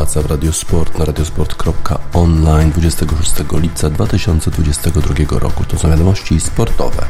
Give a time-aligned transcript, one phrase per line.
[0.00, 5.64] Waca w Radiosport na radiosport.online 26 lipca 2022 roku.
[5.64, 7.06] To są wiadomości sportowe.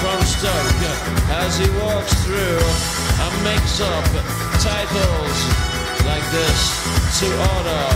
[0.00, 0.82] From Stoke,
[1.40, 2.60] as he walks through
[3.24, 4.04] and makes up
[4.60, 5.38] titles
[6.04, 6.60] like this
[7.18, 7.86] to order.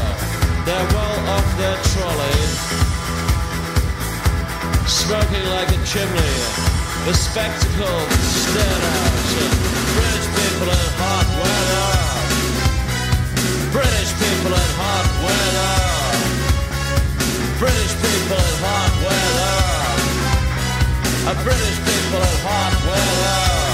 [0.65, 2.41] They're well off their trolley,
[4.89, 6.37] smoking like a chimney.
[7.05, 8.00] The spectacle
[8.33, 9.21] stared out.
[9.94, 11.91] British people in hot weather.
[13.77, 15.75] British people in hot weather.
[17.60, 18.79] British people in hot
[21.30, 23.70] a British people at heart, well, well.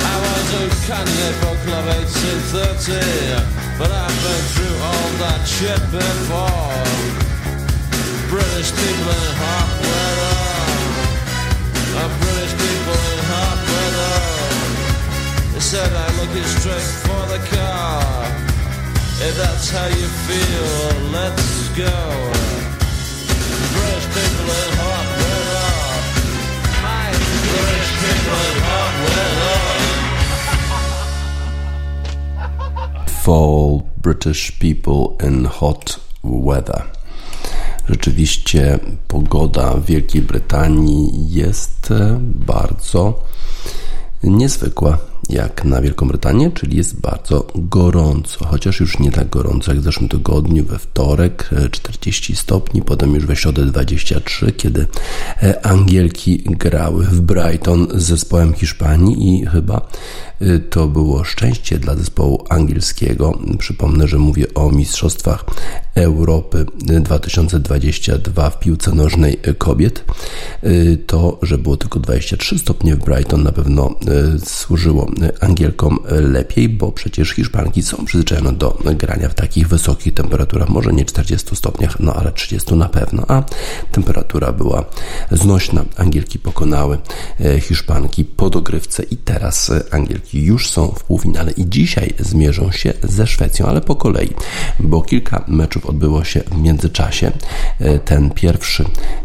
[0.00, 3.36] I was a candidate for Club 1830,
[3.76, 6.80] but I've been through all that shit before.
[8.32, 10.40] British people in hot weather.
[12.00, 14.16] A British people in hot weather.
[15.52, 18.24] They said I'm looking straight for the car.
[19.20, 21.92] If that's how you feel, let's go.
[23.76, 24.73] British people in
[37.88, 43.22] Rzeczywiście pogoda w Wielkiej Brytanii jest e, bardzo
[44.22, 44.98] niezwykła
[45.28, 49.84] jak na Wielką Brytanię, czyli jest bardzo gorąco, chociaż już nie tak gorąco jak w
[49.84, 54.86] zeszłym tygodniu, we wtorek 40 e, stopni, potem już we środę 23, kiedy
[55.42, 59.88] e, Angielki grały w Brighton z zespołem Hiszpanii i chyba
[60.42, 63.38] Y, to było szczęście dla zespołu angielskiego.
[63.58, 65.44] Przypomnę, że mówię o Mistrzostwach
[65.94, 66.66] Europy
[67.00, 70.04] 2022 w piłce nożnej kobiet.
[71.06, 73.94] To, że było tylko 23 stopnie w Brighton na pewno
[74.44, 80.92] służyło Angielkom lepiej, bo przecież Hiszpanki są przyzwyczajone do grania w takich wysokich temperaturach, może
[80.92, 83.42] nie 40 stopniach, no ale 30 na pewno, a
[83.92, 84.84] temperatura była
[85.30, 85.84] znośna.
[85.96, 86.98] Angielki pokonały
[87.60, 93.26] Hiszpanki po dogrywce i teraz Angielki już są w półfinale i dzisiaj zmierzą się ze
[93.26, 94.30] Szwecją, ale po kolei,
[94.80, 97.32] bo kilka meczów odbyło się w międzyczasie.
[97.80, 98.84] E, ten pierwszy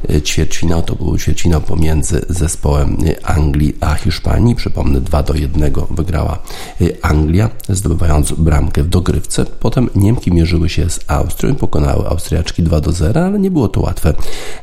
[0.09, 4.55] e, ćwierćfinał to był ćwierćfinał pomiędzy zespołem Anglii a Hiszpanii.
[4.55, 6.39] Przypomnę, 2 do 1 wygrała
[6.81, 9.45] e, Anglia, zdobywając bramkę w dogrywce.
[9.45, 13.67] Potem Niemki mierzyły się z Austrią i pokonały Austriaczki 2 do 0, ale nie było
[13.67, 14.13] to łatwe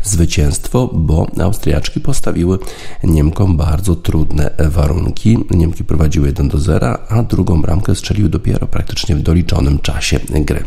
[0.02, 2.58] zwycięstwo, bo Austriaczki postawiły
[3.04, 5.38] Niemkom bardzo trudne warunki.
[5.50, 10.64] Niemki prowadziły 1 do 0, a drugą bramkę strzelił dopiero praktycznie w doliczonym czasie gry.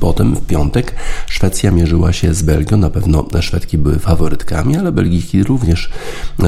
[0.00, 0.94] Potem w piątek
[1.26, 2.76] Szwecja mierzyła się z Belgią.
[2.76, 5.90] Na pewno Szwedki były faworytkami, ale Belgijki również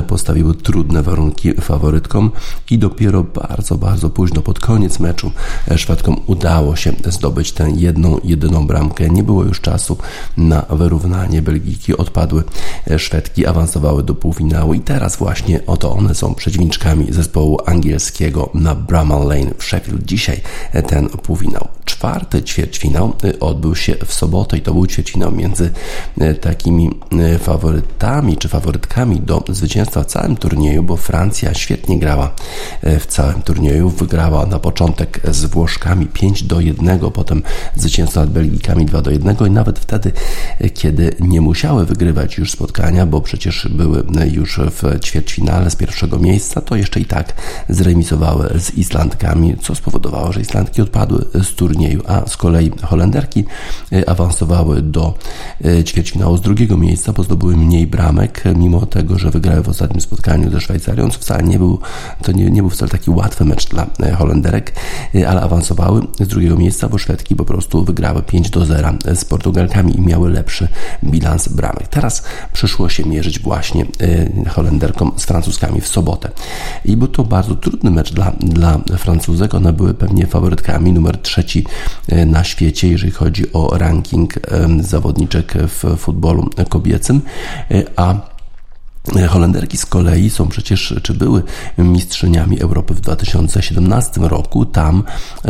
[0.08, 2.30] postawiły trudne warunki faworytkom
[2.70, 5.32] i dopiero bardzo, bardzo późno pod koniec meczu
[5.76, 9.08] Szwedkom udało się zdobyć tę jedną, jedyną bramkę.
[9.10, 9.98] Nie było już czasu
[10.36, 11.42] na wyrównanie.
[11.42, 12.44] Belgijki odpadły,
[12.96, 19.28] Szwedki awansowały do półfinału i teraz właśnie oto one są przeciwniczkami zespołu angielskiego na Bramall
[19.28, 20.04] Lane w Sheffield.
[20.04, 20.40] Dzisiaj
[20.86, 21.68] ten półfinał.
[21.84, 25.70] Czwarty ćwierćfinał odbył się w sobotę i to był ćwierćfinał między
[26.22, 26.90] y, takimi
[27.34, 32.34] y, faworytami czy faworytkami do zwycięstwa w całym turnieju, bo Francja świetnie grała
[32.82, 33.90] w całym turnieju.
[33.90, 37.42] Wygrała na początek z Włoszkami 5 do 1, potem
[37.76, 40.12] zwycięstwo nad Belgikami 2 do 1 i nawet wtedy,
[40.74, 46.60] kiedy nie musiały wygrywać już spotkania, bo przecież były już w ćwierćfinale z pierwszego miejsca,
[46.60, 47.34] to jeszcze i tak
[47.68, 53.44] zremisowały z Islandkami, co spowodowało, że Islandki odpadły z turnieju, a z kolei Holenderki Holenderki
[53.92, 55.14] y, awansowały do
[55.64, 60.00] y, ćwierćfinału z drugiego miejsca, bo zdobyły mniej bramek, mimo tego, że wygrały w ostatnim
[60.00, 61.78] spotkaniu ze Szwajcarią, co wcale nie był,
[62.22, 64.72] to nie, nie był wcale taki łatwy mecz dla y, Holenderek,
[65.28, 69.96] ale awansowały z drugiego miejsca, bo Szwedki po prostu wygrały 5 do 0 z Portugalkami
[69.96, 70.68] i miały lepszy
[71.04, 71.88] bilans bramek.
[71.88, 72.22] Teraz
[72.52, 73.86] przyszło się mierzyć właśnie
[74.48, 76.30] Holenderkom z Francuzkami w sobotę.
[76.84, 79.54] I był to bardzo trudny mecz dla, dla Francuzek.
[79.54, 81.64] One były pewnie faworytkami numer trzeci
[82.26, 84.34] na świecie, jeżeli chodzi o ranking
[84.80, 87.20] zawodniczek w futbolu kobiecym,
[87.70, 88.14] e, a
[89.28, 91.42] Holenderki z kolei są przecież, czy były
[91.78, 94.66] mistrzyniami Europy w 2017 roku.
[94.66, 95.02] Tam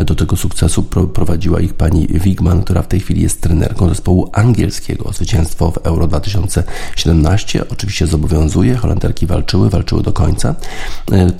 [0.05, 0.83] do tego sukcesu
[1.13, 5.13] prowadziła ich pani Wigman, która w tej chwili jest trenerką zespołu angielskiego.
[5.13, 8.75] Zwycięstwo w Euro 2017 oczywiście zobowiązuje.
[8.75, 10.55] Holenderki walczyły, walczyły do końca,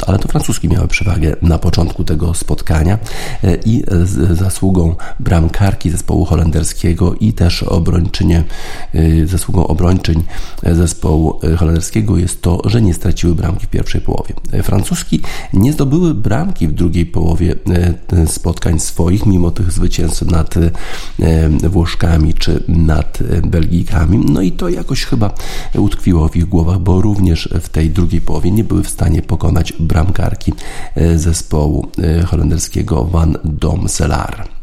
[0.07, 2.97] ale to francuski miały przewagę na początku tego spotkania
[3.65, 8.43] i z zasługą bramkarki zespołu holenderskiego i też obrończynie,
[9.25, 10.23] zasługą obrończyń
[10.63, 14.33] zespołu holenderskiego jest to, że nie straciły bramki w pierwszej połowie.
[14.63, 15.21] Francuski
[15.53, 17.55] nie zdobyły bramki w drugiej połowie
[18.13, 24.17] e, spotkań swoich, mimo tych zwycięstw nad e, Włoszkami czy nad Belgijkami.
[24.17, 25.33] No i to jakoś chyba
[25.75, 29.73] utkwiło w ich głowach, bo również w tej drugiej połowie nie były w stanie pokonać
[29.79, 30.53] bramkarki
[30.95, 31.87] e, zespołu
[32.25, 34.58] holenderskiego Van Domselaar.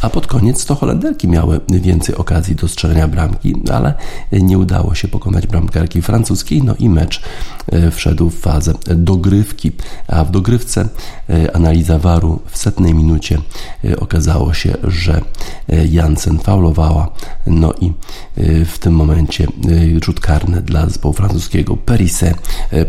[0.00, 3.94] A pod koniec to Holenderki miały więcej okazji do strzelenia bramki, ale
[4.32, 7.22] nie udało się pokonać bramkarki francuskiej, no i mecz
[7.72, 9.72] e, wszedł w fazę dogrywki,
[10.08, 10.88] a w dogrywce
[11.30, 13.38] e, analiza waru w setnej minucie
[13.84, 15.20] e, okazało się, że
[15.90, 17.08] Jansen faulowała,
[17.46, 17.92] no i
[18.64, 19.46] w tym momencie
[20.04, 22.34] rzut karny dla zespołu francuskiego Perise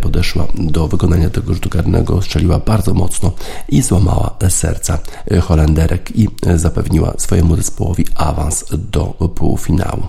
[0.01, 3.31] podeszła do wykonania tego rzutu karnego, strzeliła bardzo mocno
[3.69, 4.99] i złamała serca
[5.41, 6.11] Holenderek.
[6.15, 6.27] I
[6.57, 9.05] zapewniła swojemu zespołowi awans do
[9.35, 10.07] półfinału.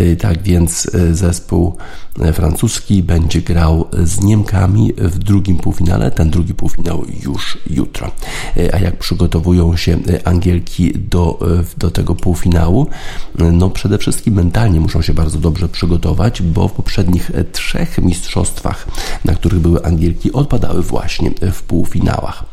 [0.00, 1.76] Y, tak więc y, zespół
[2.22, 6.10] y, francuski będzie grał z Niemkami w drugim półfinale.
[6.10, 8.10] Ten drugi półfinał już jutro.
[8.72, 11.38] A jak przygotowują się Angielki do,
[11.76, 12.86] do tego półfinału?
[13.38, 18.86] No przede wszystkim mentalnie muszą się bardzo dobrze przygotować, bo w poprzednich trzech mistrzostwach,
[19.24, 22.44] na których były Angielki, odpadały właśnie w półfinałach.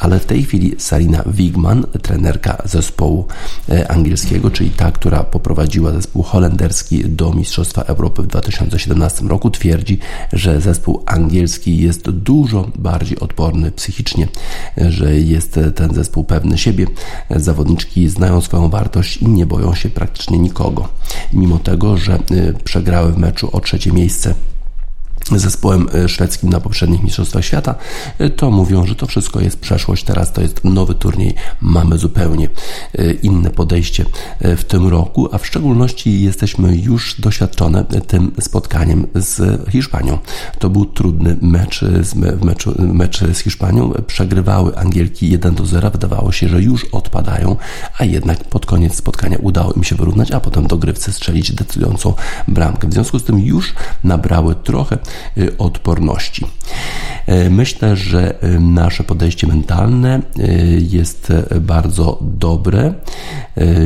[0.00, 3.26] Ale w tej chwili Sarina Wigman, trenerka zespołu
[3.68, 9.98] e, angielskiego, czyli ta, która poprowadziła zespół holenderski do Mistrzostwa Europy w 2017 roku, twierdzi,
[10.32, 14.28] że zespół angielski jest dużo bardziej odporny psychicznie,
[14.76, 16.86] że jest ten zespół pewny siebie.
[17.30, 20.88] Zawodniczki znają swoją wartość i nie boją się praktycznie nikogo.
[21.32, 24.34] Mimo tego, że e, przegrały w meczu o trzecie miejsce
[25.36, 27.74] zespołem e, szwedzkim na poprzednich Mistrzostwach Świata,
[28.18, 32.48] e, to mówią, że to wszystko jest przeszłość, teraz to jest nowy turniej, mamy zupełnie
[32.98, 34.04] e, inne podejście
[34.40, 40.18] w tym roku, a w szczególności jesteśmy już doświadczone tym spotkaniem z Hiszpanią.
[40.58, 41.84] To był trudny mecz,
[42.42, 47.56] mecz, mecz z Hiszpanią, przegrywały Angielki 1 do 0, wydawało się, że już odpadają,
[47.98, 52.14] a jednak pod koniec spotkania udało im się wyrównać, a potem do grywce strzelić decydującą
[52.48, 52.88] bramkę.
[52.88, 54.98] W związku z tym już nabrały trochę
[55.58, 56.46] odporności.
[57.28, 60.22] Y, myślę, że y, nasze podejście mentalne
[60.78, 62.94] jest bardzo dobre.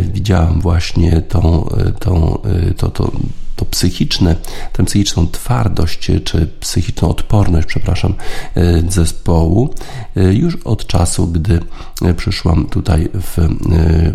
[0.00, 1.68] Widziałem właśnie tą,
[2.00, 2.38] tą,
[2.76, 3.12] to, to,
[3.56, 4.36] to psychiczne,
[4.72, 8.14] tę psychiczną twardość, czy psychiczną odporność, przepraszam,
[8.54, 9.74] e, zespołu
[10.16, 11.60] e, już od czasu, gdy
[12.02, 13.48] e, przyszłam tutaj w,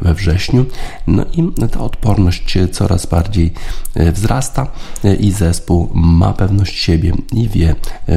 [0.02, 0.66] we wrześniu.
[1.08, 3.54] No i ta odporność coraz bardziej
[3.96, 4.68] wzrasta
[5.20, 7.76] i zespół ma pewność siebie i wie,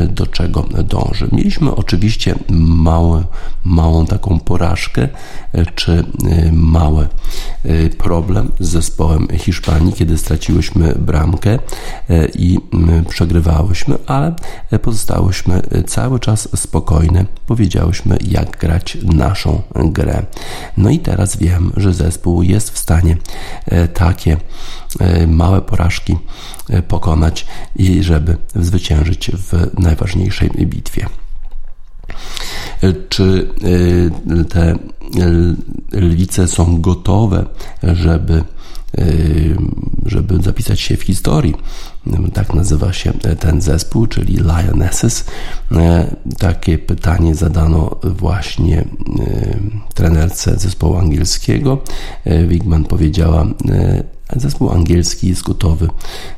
[0.08, 1.28] do czego dąży.
[1.32, 3.24] Mieliśmy oczywiście mały,
[3.64, 5.08] małą taką porażkę,
[5.74, 6.04] czy
[6.52, 7.08] mały
[7.98, 11.58] problem z zespołem Hiszpanii, kiedy straciłyśmy bramkę
[12.34, 12.58] i
[13.08, 14.34] przegrywałyśmy, ale
[14.82, 17.24] pozostałyśmy cały czas spokojne.
[17.46, 20.22] Powiedziałyśmy, jak grać naszą grę.
[20.76, 23.16] No i teraz wiem, że zespół jest w stanie
[23.94, 24.36] takie
[25.26, 26.16] małe porażki
[26.88, 31.06] pokonać i żeby zwyciężyć w najważniejszej bitwie.
[33.08, 33.48] Czy
[34.48, 34.78] te
[35.92, 37.44] lwice są gotowe,
[37.82, 38.44] żeby
[40.06, 41.54] żeby zapisać się w historii.
[42.32, 45.24] Tak nazywa się ten zespół, czyli Lionesses.
[46.38, 48.86] Takie pytanie zadano właśnie y,
[49.94, 51.78] trenerce zespołu angielskiego.
[52.48, 53.46] Wigman powiedziała
[54.36, 55.88] Zespół angielski jest gotowy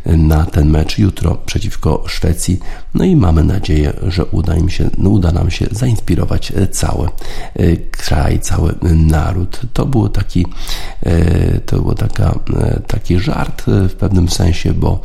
[0.06, 2.60] na ten mecz jutro przeciwko Szwecji.
[2.94, 7.76] No i mamy nadzieję, że uda, im się, no uda nam się zainspirować cały e,
[7.76, 9.60] kraj, cały naród.
[9.72, 10.46] To było taki,
[11.02, 15.00] e, to było taka, e, taki żart w pewnym sensie, bo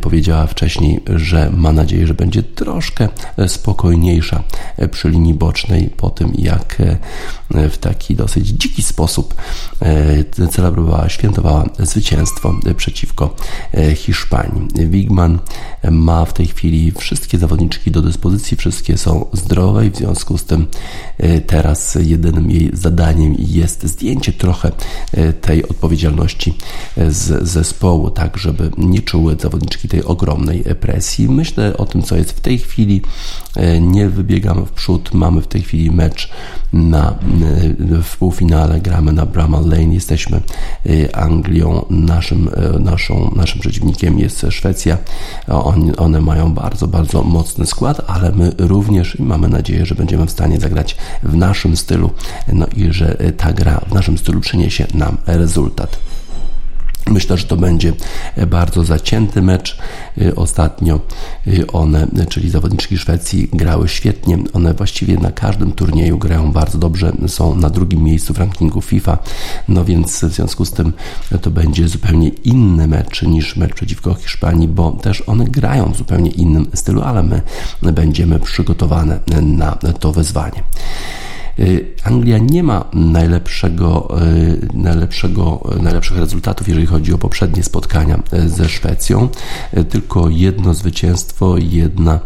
[0.00, 3.08] powiedziała wcześniej, że ma nadzieję, że będzie troszkę
[3.46, 4.42] spokojniejsza
[4.90, 6.82] przy linii bocznej po tym, jak
[7.50, 9.34] w taki dosyć dziki sposób
[10.50, 13.34] celebrowała, świętowała zwycięstwo zwycięstwo przeciwko
[13.74, 14.68] e, Hiszpanii.
[14.74, 15.38] Wigman
[15.90, 20.44] ma w tej chwili wszystkie zawodniczki do dyspozycji, wszystkie są zdrowe i w związku z
[20.44, 20.66] tym
[21.18, 24.72] e, teraz jedynym jej zadaniem jest zdjęcie trochę
[25.12, 26.54] e, tej odpowiedzialności
[27.08, 31.28] z zespołu, tak żeby nie czuły zawodniczki tej ogromnej presji.
[31.28, 33.02] Myślę o tym, co jest w tej chwili.
[33.80, 35.14] Nie wybiegamy w przód.
[35.14, 36.30] Mamy w tej chwili mecz
[36.72, 37.18] na,
[38.02, 39.94] w półfinale, gramy na Bramall Lane.
[39.94, 40.40] Jesteśmy
[41.12, 44.98] Anglią naszym, e, naszą, naszym przeciwnikiem jest Szwecja.
[45.48, 50.30] Oni, one mają bardzo, bardzo mocny skład, ale my również mamy nadzieję, że będziemy w
[50.30, 52.10] stanie zagrać w naszym stylu,
[52.52, 55.98] no i że ta gra w naszym stylu przyniesie nam rezultat.
[57.10, 57.92] Myślę, że to będzie
[58.46, 59.78] bardzo zacięty mecz.
[60.18, 61.00] Y, ostatnio
[61.46, 64.38] y, one, czyli zawodniczki Szwecji, grały świetnie.
[64.52, 67.12] One właściwie na każdym turnieju grają bardzo dobrze.
[67.28, 69.18] Są na drugim miejscu w rankingu FIFA.
[69.68, 70.92] No więc w związku z tym
[71.42, 76.30] to będzie zupełnie inny mecz niż mecz przeciwko Hiszpanii, bo też one grają w zupełnie
[76.30, 77.22] innym stylu, ale
[77.82, 80.62] my będziemy przygotowane na to wyzwanie.
[81.58, 88.48] Y, Anglia nie ma najlepszego, y, najlepszego, najlepszych rezultatów, jeżeli chodzi o poprzednie spotkania y,
[88.48, 89.28] ze Szwecją.
[89.90, 92.20] Tylko jedno zwycięstwo, jedna,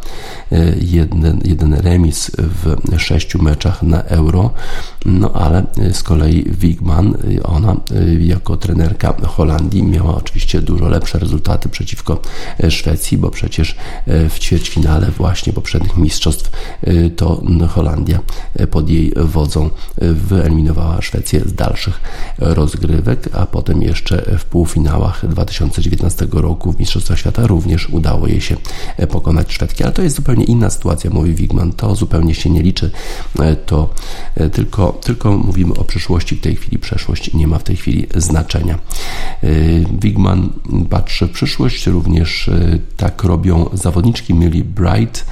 [0.81, 4.51] jeden, jeden remis w sześciu meczach na Euro.
[5.07, 7.77] No ale z kolei Wigman, ona
[8.21, 12.21] jako trenerka Holandii miała oczywiście dużo lepsze rezultaty przeciwko
[12.69, 16.51] Szwecji, bo przecież w ćwierćfinale właśnie poprzednich mistrzostw
[17.17, 18.21] to Holandia
[18.71, 22.01] pod jej wodzą wyeliminowała Szwecję z dalszych
[22.39, 28.57] rozgrywek, a potem jeszcze w półfinałach 2019 roku w Mistrzostwach Świata również udało jej się
[29.11, 32.91] pokonać Szwedki, ale to jest zupełnie inna sytuacja, mówi Wigman, to zupełnie się nie liczy,
[33.67, 33.91] to
[34.53, 38.79] tylko, tylko mówimy o przyszłości, w tej chwili przeszłość nie ma w tej chwili znaczenia.
[40.01, 40.53] Wigman
[40.91, 42.51] patrzy w przyszłość, również
[42.97, 45.27] tak robią zawodniczki Millie Bright,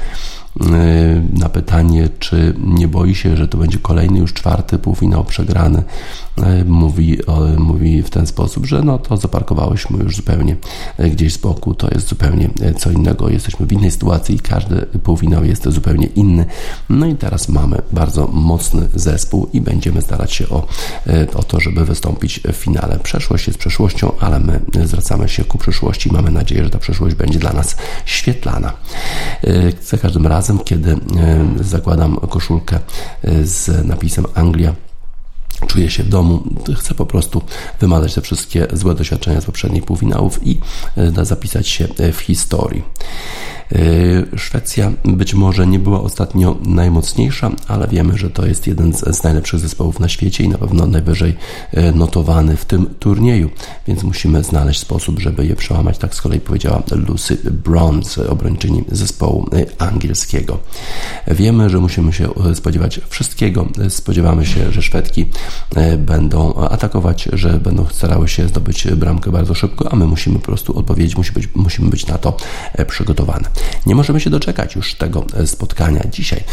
[1.32, 5.82] na pytanie, czy nie boi się, że to będzie kolejny już czwarty półfinał przegrany,
[6.64, 7.18] mówi,
[7.58, 10.56] mówi w ten sposób, że no to zaparkowałyśmy już zupełnie
[11.00, 14.86] y, gdzieś z boku, to jest zupełnie co innego, jesteśmy w innej sytuacji i każdy
[14.86, 16.44] półfinał jest zupełnie inny.
[16.88, 20.66] No i teraz mamy bardzo mocny zespół i będziemy starać się o,
[21.34, 22.98] o to, żeby wystąpić w finale.
[22.98, 27.14] Przeszłość jest przeszłością, ale my zwracamy się ku przyszłości i mamy nadzieję, że ta przyszłość
[27.14, 28.72] będzie dla nas świetlana.
[29.82, 30.98] Za każdym razem kiedy e,
[31.60, 32.78] zakładam koszulkę
[33.22, 34.85] e, z napisem Anglia
[35.66, 36.42] czuję się w domu,
[36.76, 37.42] chcę po prostu
[37.80, 40.60] wymazać te wszystkie złe doświadczenia z poprzednich półfinałów i
[40.96, 42.82] e, zapisać się w historii.
[43.72, 49.22] E, Szwecja być może nie była ostatnio najmocniejsza, ale wiemy, że to jest jeden z,
[49.22, 51.36] najlepszych zespołów na świecie i na pewno najwyżej
[51.72, 53.50] e, notowany w tym turnieju,
[53.88, 55.98] więc musimy znaleźć sposób, żeby je przełamać.
[55.98, 60.58] Tak z kolei powiedziała Lucy Bronze, obrończyni zespołu e, angielskiego.
[61.28, 63.66] Wiemy, że musimy się spodziewać wszystkiego.
[63.88, 65.26] Spodziewamy się, że Szwedki
[65.98, 70.78] będą atakować, że będą starały się zdobyć bramkę bardzo szybko, a my musimy po prostu
[70.78, 72.36] odpowiedzieć, być, musimy być na to
[72.86, 73.48] przygotowane.
[73.86, 76.02] Nie możemy się doczekać już tego spotkania.
[76.12, 76.44] Dzisiaj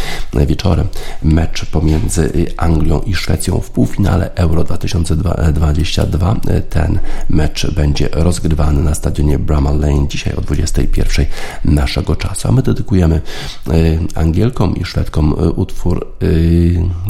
[0.47, 0.87] wieczorem
[1.23, 6.35] mecz pomiędzy Anglią i Szwecją w półfinale Euro 2022.
[6.69, 11.25] Ten mecz będzie rozgrywany na stadionie Bramall Lane dzisiaj o 21
[11.65, 12.47] naszego czasu.
[12.47, 13.21] A my dedykujemy
[14.15, 16.07] Angielkom i Szwedkom utwór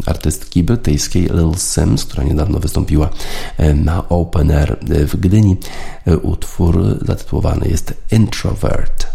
[0.06, 3.10] artystki brytyjskiej Lil Sims, która niedawno wystąpiła
[3.76, 5.58] na Open Air w Gdyni.
[6.22, 9.13] Utwór zatytułowany jest Introvert.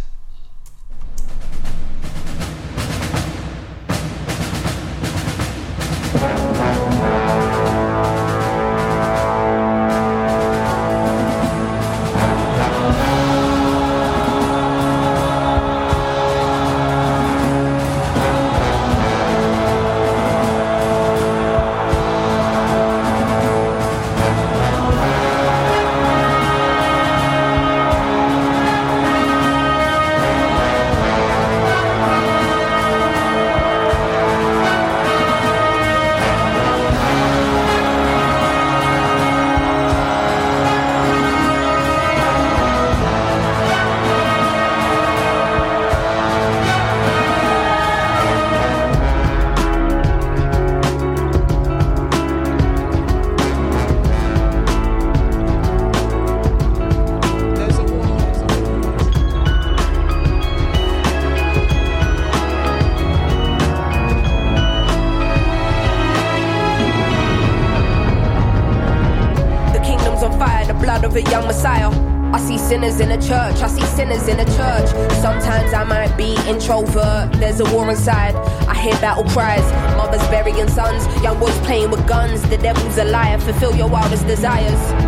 [73.29, 73.61] church.
[73.61, 74.89] I see sinners in the church.
[75.21, 77.31] Sometimes I might be introvert.
[77.35, 78.35] There's a war inside.
[78.67, 79.67] I hear battle cries.
[79.99, 81.05] Mothers burying sons.
[81.23, 82.41] Young boys playing with guns.
[82.49, 83.39] The devil's a liar.
[83.39, 85.08] Fulfill your wildest desires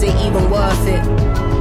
[0.00, 1.02] was it even worth it?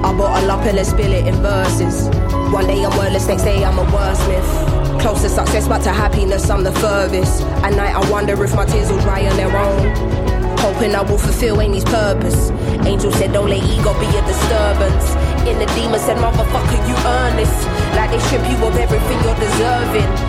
[0.05, 2.07] I bought a lot and let's spill it in verses.
[2.53, 3.27] One day I'm worthless.
[3.27, 5.01] next day I'm a wordsmith.
[5.01, 7.41] Close to success, but to happiness I'm the furthest.
[7.63, 10.57] At night I wonder if my tears will dry on their own.
[10.59, 12.51] Hoping I will fulfill Amy's purpose.
[12.85, 15.05] Angel said, don't let ego be a disturbance.
[15.43, 17.51] In the demon said, motherfucker, you earn this.
[17.95, 20.28] Like they strip you of everything you're deserving.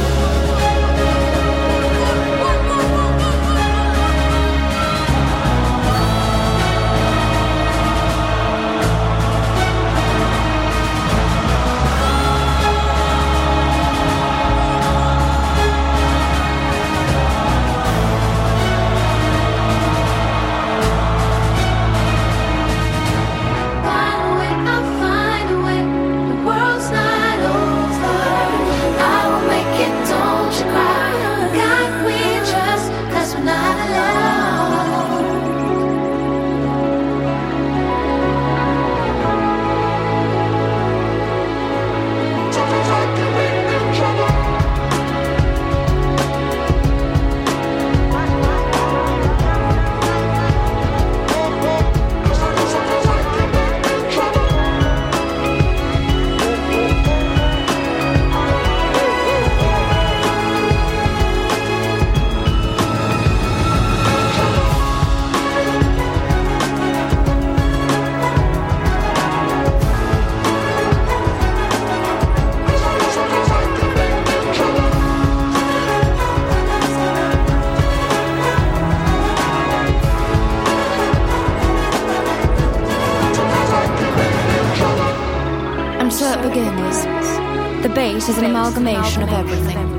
[88.21, 89.89] Race is an amalgamation of everything.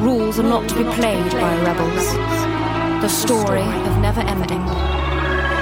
[0.00, 2.06] Rules are not to be played by rebels.
[3.02, 4.64] The story of never ending.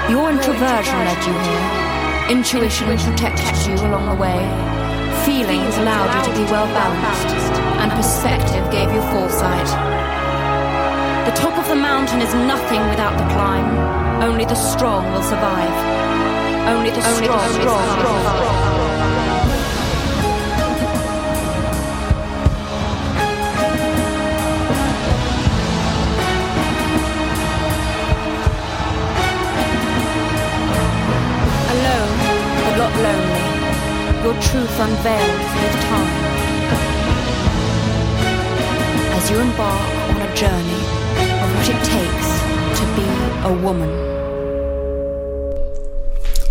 [0.07, 2.37] Your introversion led you here.
[2.37, 4.39] Intuition protected you along the way.
[5.25, 7.59] Feelings allowed you to be well balanced.
[7.81, 9.67] And perspective gave you foresight.
[11.27, 13.67] The top of the mountain is nothing without the climb.
[14.23, 15.75] Only the strong will survive.
[16.71, 18.23] Only the strong, Only the strong, strong, strong.
[18.23, 18.70] lonely,
[34.31, 36.23] your truth unveiled with time.
[39.17, 40.81] As you embark on a journey
[41.43, 42.29] of what it takes
[42.77, 43.07] to be
[43.49, 43.91] a woman.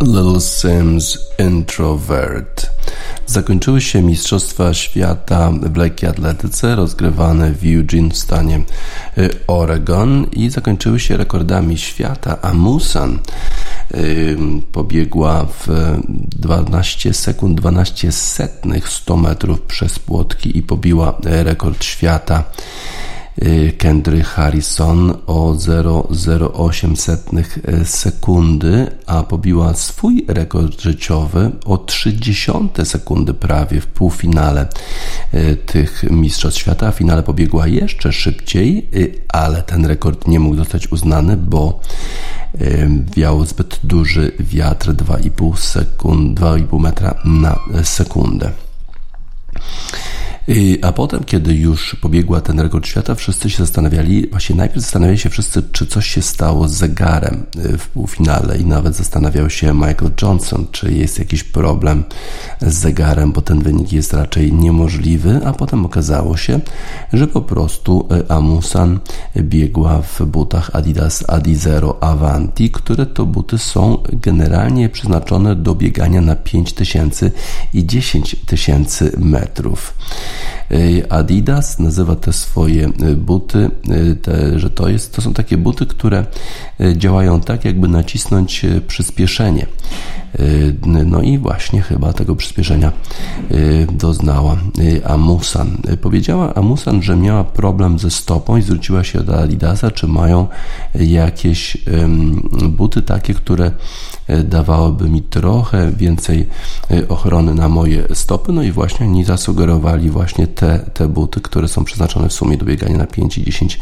[0.01, 2.71] Little Sims Introvert.
[3.27, 8.61] Zakończyły się Mistrzostwa Świata w lekkiej atletyce rozgrywane w Eugene w stanie
[9.19, 12.43] y, Oregon i zakończyły się rekordami świata.
[12.43, 13.19] Amusan
[14.73, 15.69] pobiegła w
[16.09, 22.45] 12 sekund 12 setnych 100 metrów przez płotki i pobiła rekord świata.
[23.43, 32.53] Y, Kendry Harrison o 0,08 sekundy, a pobiła swój rekord życiowy o 30
[32.85, 34.69] sekundy prawie w półfinale
[35.35, 36.93] y, tych Mistrzostw Świata.
[36.93, 41.81] W finale pobiegła jeszcze szybciej, y, ale ten rekord nie mógł zostać uznany, bo
[43.17, 48.51] wiał zbyt duży wiatr 2,5 sekund, 2,5 metra na sekundę.
[50.83, 55.31] A potem, kiedy już pobiegła ten rekord świata, wszyscy się zastanawiali, właśnie najpierw zastanawiali się
[55.31, 60.11] wszyscy, czy coś się stało z zegarem y, w półfinale i nawet zastanawiał się Michael
[60.23, 62.05] Johnson, czy jest jakiś problem
[62.61, 66.61] z zegarem, bo ten wynik jest raczej niemożliwy, a potem okazało się,
[67.13, 68.99] że po prostu y, Amusan
[69.37, 76.37] biegła w butach Adidas Adizero Avanti, które to buty są generalnie przeznaczone do biegania na
[76.37, 77.31] 5000
[77.75, 79.95] i 10 tysięcy metrów.
[81.09, 85.87] Adidas nazywa te swoje e, buty, e, te, że to, jest, to są takie buty,
[85.87, 86.25] które
[86.81, 89.67] e, działają tak, jakby nacisnąć przyspieszenie.
[91.07, 92.93] No i właśnie chyba tego przyspieszenia
[93.93, 94.57] doznała
[95.05, 95.77] Amusan.
[96.01, 100.47] Powiedziała Amusan, że miała problem ze stopą i zwróciła się do Adidasa, czy mają
[100.95, 101.77] jakieś
[102.69, 103.71] buty takie, które
[104.45, 106.49] dawałyby mi trochę więcej
[107.09, 108.53] ochrony na moje stopy.
[108.53, 112.65] No i właśnie oni zasugerowali właśnie te, te buty, które są przeznaczone w sumie do
[112.65, 113.79] biegania na 5 i 10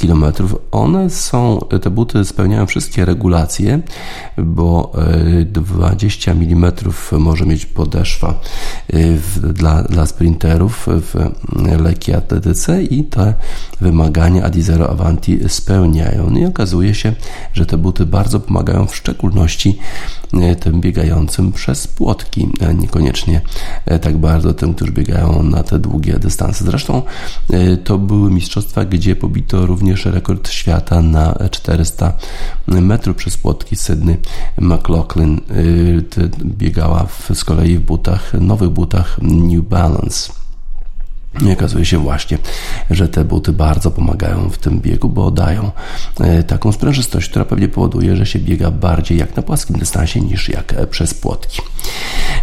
[0.00, 0.24] km.
[0.70, 3.80] One są, te buty spełniają wszystkie regulacje,
[4.38, 4.92] bo
[5.46, 6.72] 20 mm
[7.12, 8.40] może mieć podeszwa
[8.92, 11.30] e, dla, dla sprinterów w
[11.82, 13.34] lekkiej atletyce i te
[13.80, 16.30] wymagania Adizero Avanti spełniają.
[16.30, 17.12] No I okazuje się,
[17.52, 19.75] że te buty bardzo pomagają w szczególności e,
[20.60, 23.40] tym biegającym przez płotki, niekoniecznie
[23.86, 26.64] e, tak bardzo tym, którzy biegają na te długie dystanse.
[26.64, 27.02] Zresztą
[27.50, 32.12] e, to były mistrzostwa, gdzie pobito również rekord świata na 400
[32.66, 33.76] metrów przez płotki.
[33.76, 34.16] Sydney
[34.58, 35.40] McLaughlin
[36.44, 40.45] biegała w, z kolei w butach, nowych butach New Balance.
[41.40, 42.38] I okazuje się właśnie,
[42.90, 45.70] że te buty bardzo pomagają w tym biegu, bo dają
[46.20, 50.48] e, taką sprężystość, która pewnie powoduje, że się biega bardziej jak na płaskim dystansie niż
[50.48, 51.62] jak e, przez płotki.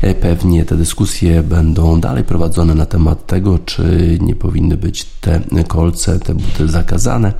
[0.01, 5.63] E, pewnie te dyskusje będą dalej prowadzone na temat tego, czy nie powinny być te
[5.67, 7.33] kolce, te buty zakazane.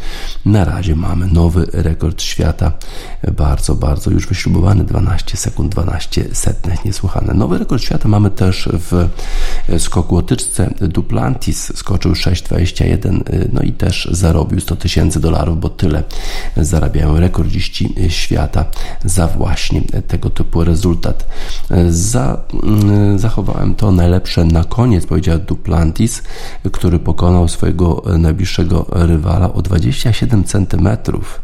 [0.46, 2.72] Na razie mamy nowy rekord świata,
[3.38, 7.34] bardzo, bardzo już wyśrubowany, 12 sekund, 12 setnych, niesłychane.
[7.34, 9.10] Nowy rekord świata mamy też w
[9.80, 16.04] skoku otyczce Duplantis, skoczył 6,21, y, no i też zarobił 100 tysięcy dolarów, bo tyle
[16.58, 18.66] zarabiają rekordziści świata
[19.06, 21.28] za właśnie tego typu rezultat.
[21.90, 22.42] Za,
[23.16, 26.24] y, zachowałem to najlepsze na koniec, powiedział Duplantis,
[26.72, 27.73] który pokonał swojego
[28.18, 31.42] najbliższego rywala o 27 centymetrów.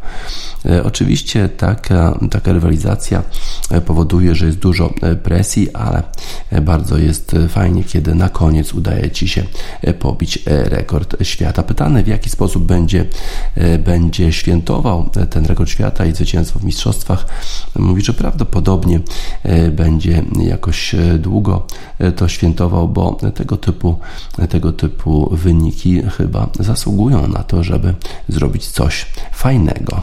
[0.66, 3.22] Y, oczywiście taka, taka rywalizacja
[3.86, 6.02] powoduje, że jest dużo presji, ale
[6.62, 9.42] bardzo jest fajnie, kiedy na koniec udaje Ci się
[9.98, 11.62] pobić e, rekord świata.
[11.62, 13.04] Pytany, w jaki sposób będzie,
[13.54, 17.26] e, będzie świętował e, ten rekord świata i zwycięstwo w mistrzostwach,
[17.78, 19.00] mówi, że prawdopodobnie
[19.72, 21.66] będzie jakoś długo
[22.16, 23.98] to świętował, bo tego typu,
[24.48, 27.94] tego typu wyniki chyba zasługują na to, żeby
[28.28, 30.02] zrobić coś fajnego.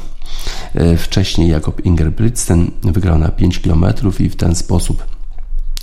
[0.98, 3.86] Wcześniej Jakob Ingebrigtsen wygrał na 5 km
[4.20, 5.17] i w ten sposób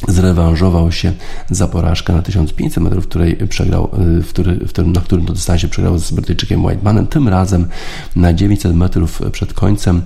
[0.09, 1.13] zrewanżował się
[1.51, 5.33] za porażkę na 1500 metrów, której przegrał, y, w który, w którym, na którym to
[5.33, 7.07] dystansie przegrał z Brytyjczykiem Whitemanem.
[7.07, 7.69] Tym razem
[8.17, 10.03] na 900 metrów przed końcem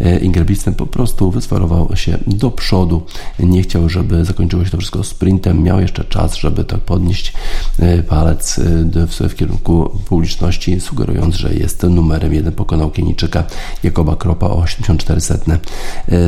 [0.00, 3.02] y, Ingerbistem po prostu wysfarował się do przodu.
[3.38, 5.62] Nie chciał, żeby zakończyło się to wszystko sprintem.
[5.62, 7.32] Miał jeszcze czas, żeby tak podnieść
[7.80, 8.60] y, palec
[9.08, 12.52] w, w kierunku publiczności, sugerując, że jest numerem jeden.
[12.52, 13.44] Pokonał Kenijczyka
[13.82, 15.20] Jakoba Kropa o 84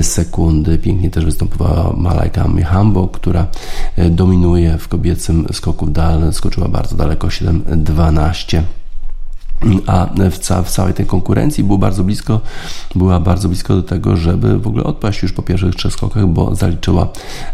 [0.03, 0.79] sekundy.
[0.79, 3.47] Pięknie też występowała Malajka Mihambo, która
[3.97, 8.63] e, dominuje w kobiecym skoku dal, skoczyła bardzo daleko 7.12
[9.87, 12.41] a w, ca w, całej tej konkurencji było bardzo blisko,
[12.95, 16.55] była bardzo blisko do tego, żeby w ogóle odpaść już po pierwszych trzech skokach, bo
[16.55, 17.09] zaliczyła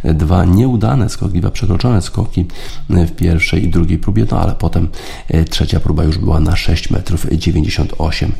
[0.04, 2.46] dwa nieudane skoki, dwa przekroczone skoki
[2.90, 4.88] w pierwszej i drugiej próbie, no ale potem
[5.28, 8.32] e, trzecia próba już była na 6 metrów 98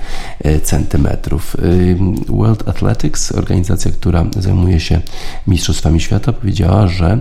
[0.45, 1.57] e, centymetrów.
[1.57, 5.01] E, World Athletics, organizacja, która zajmuje się
[5.47, 7.21] mistrzostwami świata, powiedziała, że,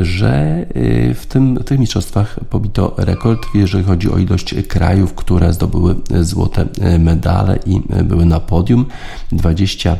[0.00, 0.66] że
[1.14, 5.94] w, tym, w tych mistrzostwach pobito rekord, jeżeli chodzi o ilość krajów, które które zdobyły
[6.20, 8.86] złote e, medale i e, były na podium.
[9.32, 9.96] 20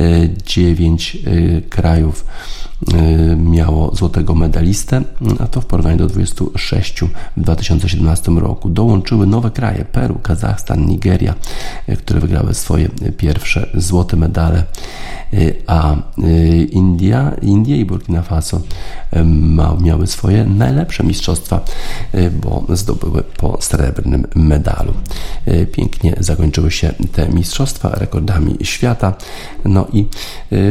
[0.00, 2.24] E, 9 e, krajów
[2.94, 5.02] e, miało złotego medalistę,
[5.38, 7.00] a to w porównaniu do 26
[7.36, 8.70] w 2017 roku.
[8.70, 11.34] Dołączyły nowe kraje Peru, Kazachstan, Nigeria,
[11.98, 14.64] które wygrały swoje pierwsze złote medale,
[15.66, 15.96] a
[16.70, 18.60] India, Indie i Burkina Faso
[19.80, 21.64] miały swoje najlepsze mistrzostwa,
[22.42, 24.92] bo zdobyły po srebrnym medalu.
[25.72, 29.14] Pięknie zakończyły się te mistrzostwa rekordami świata.
[29.64, 30.08] No i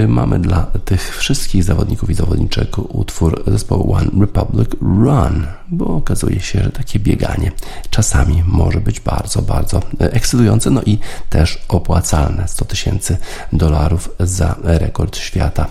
[0.08, 6.64] mamy dla tych wszystkich zawodników i zawodniczek utwór zespołu One Republic Run, bo okazuje się,
[6.64, 7.52] że takie bieganie
[7.90, 12.48] czasami może być bardzo, bardzo ekscytujące, no i też opłacalne.
[12.48, 13.18] 100 tysięcy
[13.54, 15.68] dolarów za rekord świata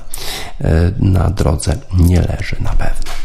[0.61, 3.20] e, na drodze nie leży na pewno.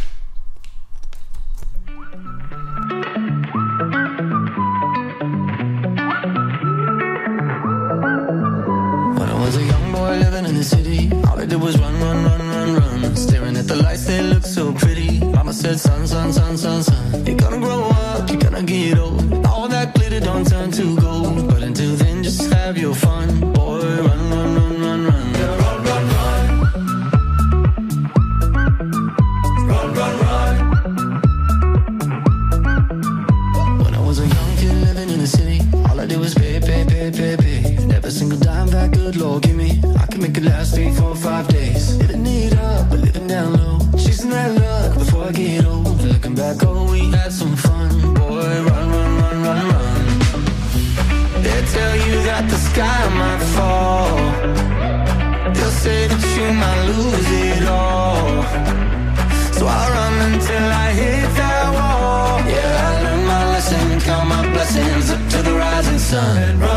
[10.55, 11.11] in the city.
[11.27, 13.15] All I did was run, run, run, run, run.
[13.15, 15.19] Staring at the lights, they look so pretty.
[15.19, 17.25] Mama said, son, son, son, son, son.
[17.25, 19.45] You're gonna grow up, you're gonna get old.
[19.45, 21.49] All that glitter don't turn to gold.
[21.49, 23.27] But until then, just have your fun.
[23.53, 25.33] Boy, run, run, run, run, run.
[29.71, 30.55] Run, run, run.
[33.83, 36.59] When I was a young kid living in the city, all I did was pay,
[36.61, 37.59] pay, pay, pay, pay.
[37.95, 39.64] Every single dime that good Lord give me
[40.27, 41.97] make it last three, four, five days.
[41.97, 43.77] Living it up, but living down low.
[44.03, 46.01] Chasing that luck before I get old.
[46.01, 47.89] Looking back, oh, we had some fun.
[48.13, 50.03] Boy, run, run, run, run, run.
[51.43, 54.15] They tell you that the sky might fall.
[55.55, 58.43] They'll say that you might lose it all.
[59.57, 62.33] So I'll run until I hit that wall.
[62.53, 66.59] Yeah, I learned my lesson, count my blessings up to the rising sun.
[66.59, 66.74] Run.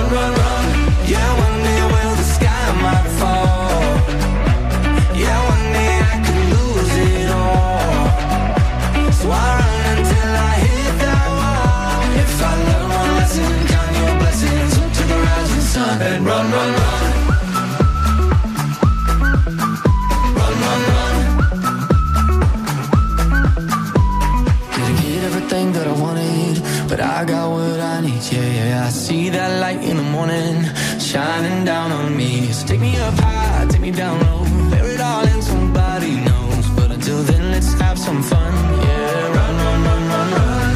[28.88, 30.64] I see that light in the morning
[30.98, 32.50] shining down on me.
[32.52, 36.64] So take me up high, take me down low, bear it all in somebody knows.
[36.74, 38.52] But until then, let's have some fun.
[38.80, 40.74] Yeah, run, run, run, run, run.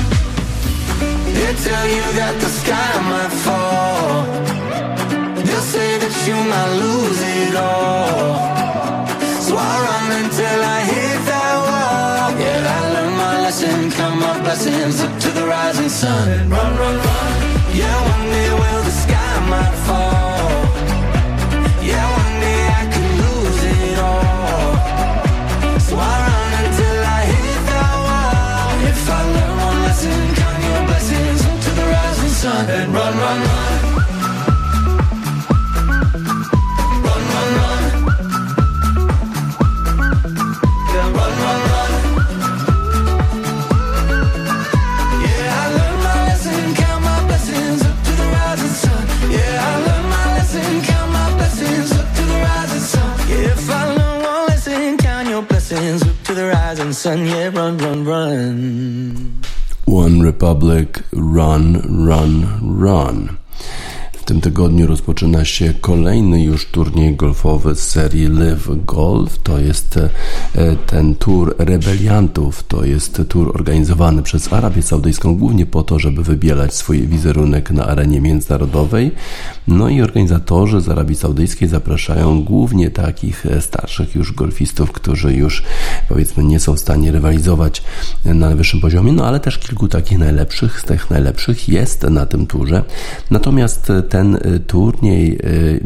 [1.37, 4.29] They tell you that the sky might fall.
[5.47, 8.37] They'll say that you might lose it all.
[9.41, 12.29] So I run until I hit that wall.
[12.45, 16.51] Yeah, I learned my lesson, count my blessings, up to the rising sun.
[16.51, 17.52] Run, run, run
[18.33, 18.72] me away
[59.87, 63.42] One Republic, Run, Run, Run.
[64.23, 69.39] W tym tygodniu rozpoczyna się kolejny już turniej golfowy z serii Live Golf.
[69.43, 70.09] To jest e,
[70.87, 72.65] ten tur rebeliantów.
[72.69, 77.87] To jest tur organizowany przez Arabię Saudyjską głównie po to, żeby wybielać swój wizerunek na
[77.87, 79.11] arenie międzynarodowej.
[79.69, 85.63] No i organizatorzy z Arabii Saudyjskiej zapraszają głównie takich e, starszych już golfistów, którzy już
[86.09, 87.83] powiedzmy nie są w stanie rywalizować
[88.25, 92.47] na najwyższym poziomie, no ale też kilku takich najlepszych z tych najlepszych jest na tym
[92.47, 92.85] turze.
[93.31, 95.81] Natomiast ten y, turniej y,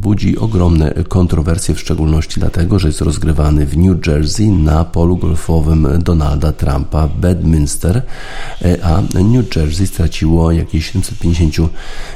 [0.00, 5.88] budzi ogromne kontrowersje, w szczególności dlatego, że jest rozgrywany w New Jersey na polu golfowym
[5.98, 8.02] Donalda Trumpa Bedminster,
[8.62, 11.70] y, a New Jersey straciło jakieś 750,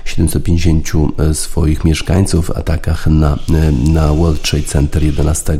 [0.04, 0.92] 750
[1.32, 3.38] swoich mieszkańców w atakach na,
[3.94, 5.58] na World Trade Center 11,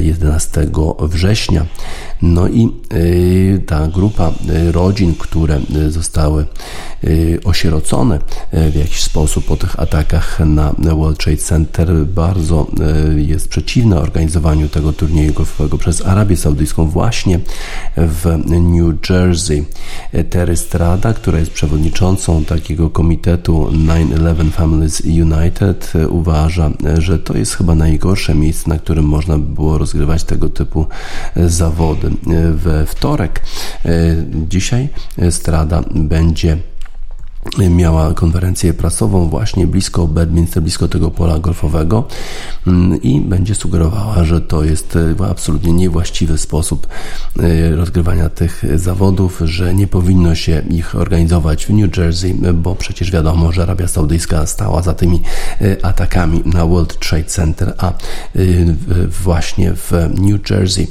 [0.00, 0.66] 11
[1.00, 1.66] września.
[2.22, 2.68] No i
[3.66, 4.32] ta grupa
[4.72, 6.46] rodzin, które zostały
[7.44, 8.18] osierocone
[8.52, 10.40] w jakiś sposób po tych atakach
[10.78, 12.66] na World Trade Center bardzo
[13.16, 17.40] jest przeciwna organizowaniu tego turnieju golfowego przez Arabię Saudyjską właśnie
[17.96, 19.64] w New Jersey.
[20.30, 27.74] Terry Strada, która jest przewodniczącą takiego komitetu 9-11 Families United uważa, że to jest chyba
[27.74, 30.86] najgorsze miejsce, na którym można by było rozgrywać tego typu
[31.36, 32.07] zawody.
[32.54, 33.42] We wtorek.
[34.48, 34.88] Dzisiaj
[35.30, 36.56] Strada będzie
[37.56, 42.04] miała konferencję prasową właśnie blisko Bedminster, blisko tego pola golfowego
[42.66, 46.86] mm, i będzie sugerowała, że to jest e, absolutnie niewłaściwy sposób
[47.40, 53.10] e, rozgrywania tych zawodów, że nie powinno się ich organizować w New Jersey, bo przecież
[53.10, 55.22] wiadomo, że Arabia Saudyjska stała za tymi
[55.60, 57.92] e, atakami na World Trade Center, a
[59.24, 60.86] właśnie w New Jersey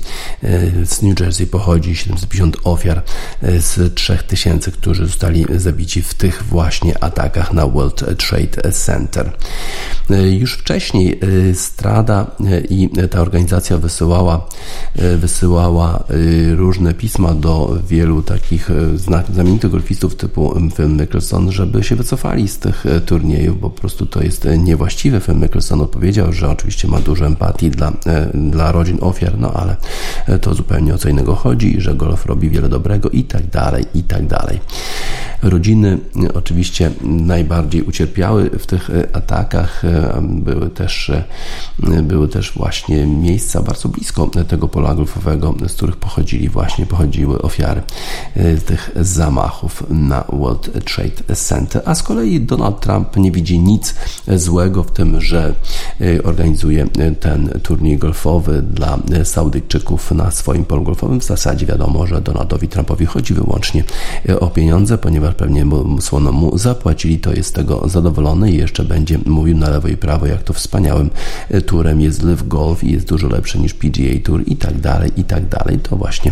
[0.85, 3.03] z New Jersey pochodzi 750 ofiar
[3.41, 9.31] z 3000, którzy zostali zabici w tych właśnie atakach na World Trade Center.
[10.39, 14.47] Już wcześniej y, Strada y, i ta organizacja wysyłała,
[15.17, 16.03] wysyłała
[16.55, 18.69] różne pisma do wielu takich
[19.29, 24.21] znamienitych golfistów typu Phil Mickelson, żeby się wycofali z tych turniejów, bo po prostu to
[24.23, 25.21] jest niewłaściwe.
[25.21, 27.91] Phil Mickelson odpowiedział, że oczywiście ma dużo empatii dla,
[28.33, 29.75] dla rodzin ofiar, no ale
[30.41, 34.03] to zupełnie o co innego chodzi, że golf robi wiele dobrego i tak dalej, i
[34.03, 34.59] tak dalej.
[35.41, 35.97] Rodziny
[36.33, 39.85] oczywiście najbardziej ucierpiały w tych e, atakach.
[39.85, 45.95] E, były też, e, były też właśnie miejsca bardzo blisko tego pola golfowego, z których
[45.95, 47.81] pochodzili właśnie, pochodziły ofiary
[48.65, 51.81] tych zamachów na World Trade Center.
[51.85, 53.95] A z kolei Donald Trump nie widzi nic
[54.27, 55.53] złego w tym, że
[56.23, 56.87] organizuje
[57.19, 61.19] ten turniej golfowy dla Saudyjczyków na swoim polu golfowym.
[61.19, 63.83] W zasadzie wiadomo, że Donaldowi Trumpowi chodzi wyłącznie
[64.39, 65.65] o pieniądze, ponieważ pewnie
[66.19, 70.43] mu zapłacili, to jest tego zadowolony i jeszcze będzie mówił na lewo i prawo, jak
[70.43, 71.09] to wspaniałym
[71.49, 75.11] e, turem jest Live Golf i jest dużo lepszy niż PGA Tour i tak dalej,
[75.17, 75.79] i tak dalej.
[75.79, 76.31] To właśnie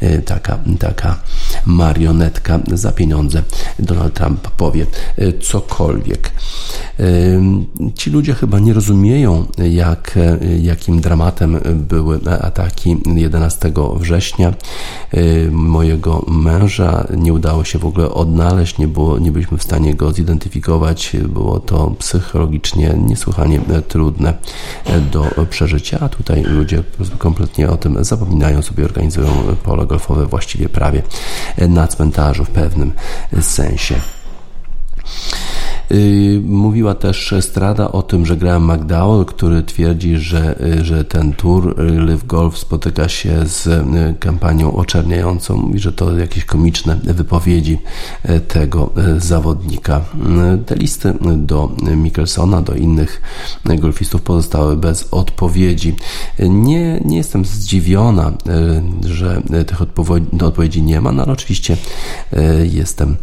[0.00, 1.18] e, taka, taka
[1.66, 3.42] marionetka za pieniądze.
[3.78, 4.86] Donald Trump powie
[5.16, 6.30] e, cokolwiek.
[7.94, 10.18] Ci ludzie chyba nie rozumieją, jak,
[10.62, 14.54] jakim dramatem były ataki 11 września.
[15.50, 20.12] Mojego męża nie udało się w ogóle odnaleźć, nie, było, nie byliśmy w stanie go
[20.12, 21.16] zidentyfikować.
[21.28, 24.34] Było to psychologicznie niesłychanie trudne
[25.12, 26.82] do przeżycia, a tutaj ludzie
[27.18, 29.28] kompletnie o tym zapominają sobie, organizują
[29.62, 31.02] pole golfowe właściwie prawie
[31.68, 32.92] na cmentarzu w pewnym
[33.40, 33.94] sensie.
[35.92, 41.32] Y, mówiła też Strada o tym, że Graham McDowell, który twierdzi, że, y, że ten
[41.32, 43.84] tour y, Live Golf spotyka się z
[44.18, 47.78] kampanią oczerniającą i że to jakieś komiczne wypowiedzi
[48.48, 50.00] tego zawodnika.
[50.66, 53.22] Te listy do Mikkelsona, do innych
[53.64, 55.96] golfistów pozostały bez odpowiedzi.
[56.38, 58.32] Nie, nie jestem zdziwiona,
[59.04, 61.76] że tych odpowiedzi nie ma, no ale oczywiście
[62.72, 63.16] jestem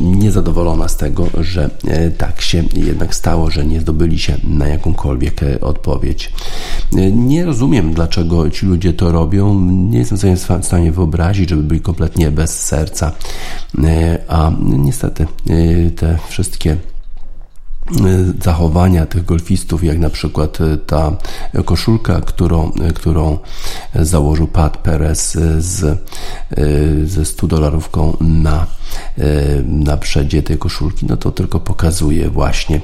[0.00, 4.68] niezadowolona z tego, że że e, tak się jednak stało, że nie zdobyli się na
[4.68, 6.32] jakąkolwiek e, odpowiedź.
[6.96, 9.60] E, nie rozumiem, dlaczego ci ludzie to robią.
[9.60, 13.12] Nie jestem sobie w stanie wyobrazić, żeby byli kompletnie bez serca.
[14.28, 15.26] A niestety
[15.96, 16.76] te wszystkie
[18.42, 21.12] zachowania tych golfistów, jak na przykład ta
[21.64, 23.38] koszulka, którą, którą
[23.94, 25.98] założył Pat Perez z,
[27.04, 28.66] ze 100 dolarówką na,
[29.66, 32.80] na przedzie tej koszulki, no to tylko pokazuje właśnie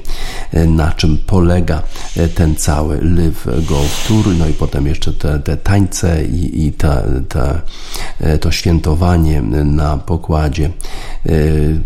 [0.67, 1.83] na czym polega
[2.35, 7.01] ten cały Live Golf Tour, no i potem jeszcze te, te tańce i, i ta,
[7.29, 7.61] ta,
[8.39, 10.69] to świętowanie na pokładzie,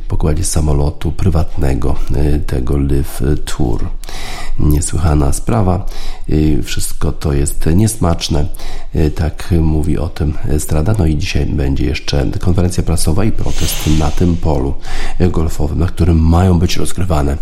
[0.08, 1.96] pokładzie samolotu prywatnego
[2.48, 3.05] tego Live
[3.46, 3.90] Tour.
[4.60, 5.86] Niesłychana sprawa.
[6.64, 8.46] Wszystko to jest niesmaczne.
[9.16, 10.96] Tak mówi o tym Strada.
[11.00, 14.74] No i dzisiaj będzie jeszcze konferencja prasowa i protest na tym polu
[15.20, 17.38] golfowym, na którym mają być rozgrywane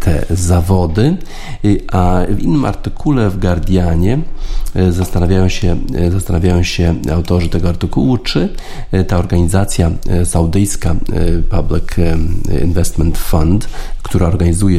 [0.00, 1.16] te zawody.
[1.92, 4.18] A w innym artykule w Guardianie
[4.90, 5.76] zastanawiają się,
[6.10, 8.54] zastanawiają się autorzy tego artykułu, czy
[9.08, 9.90] ta organizacja
[10.24, 10.94] saudyjska
[11.50, 11.84] Public
[12.62, 13.68] Investment Fund,
[14.02, 14.26] która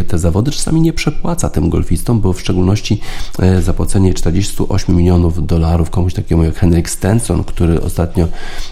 [0.04, 3.00] te zawody, czasami nie przepłaca tym golfistom, bo w szczególności
[3.40, 8.28] e, zapłacenie 48 milionów dolarów komuś takiemu jak Henrik Stenson, który ostatnio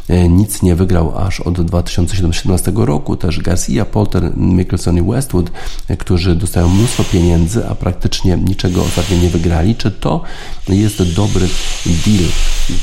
[0.07, 5.51] e, nic nie wygrał aż od 2017 roku, też Garcia, Polter, Mickelson i Westwood,
[5.88, 9.75] e, którzy dostają mnóstwo pieniędzy, a praktycznie niczego ostatnio nie wygrali.
[9.75, 10.21] Czy to
[10.69, 11.47] jest dobry
[11.86, 12.30] deal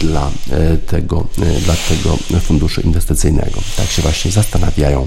[0.01, 0.31] dla
[0.87, 1.27] tego,
[1.65, 3.61] dla tego funduszu inwestycyjnego?
[3.77, 5.07] Tak się właśnie zastanawiają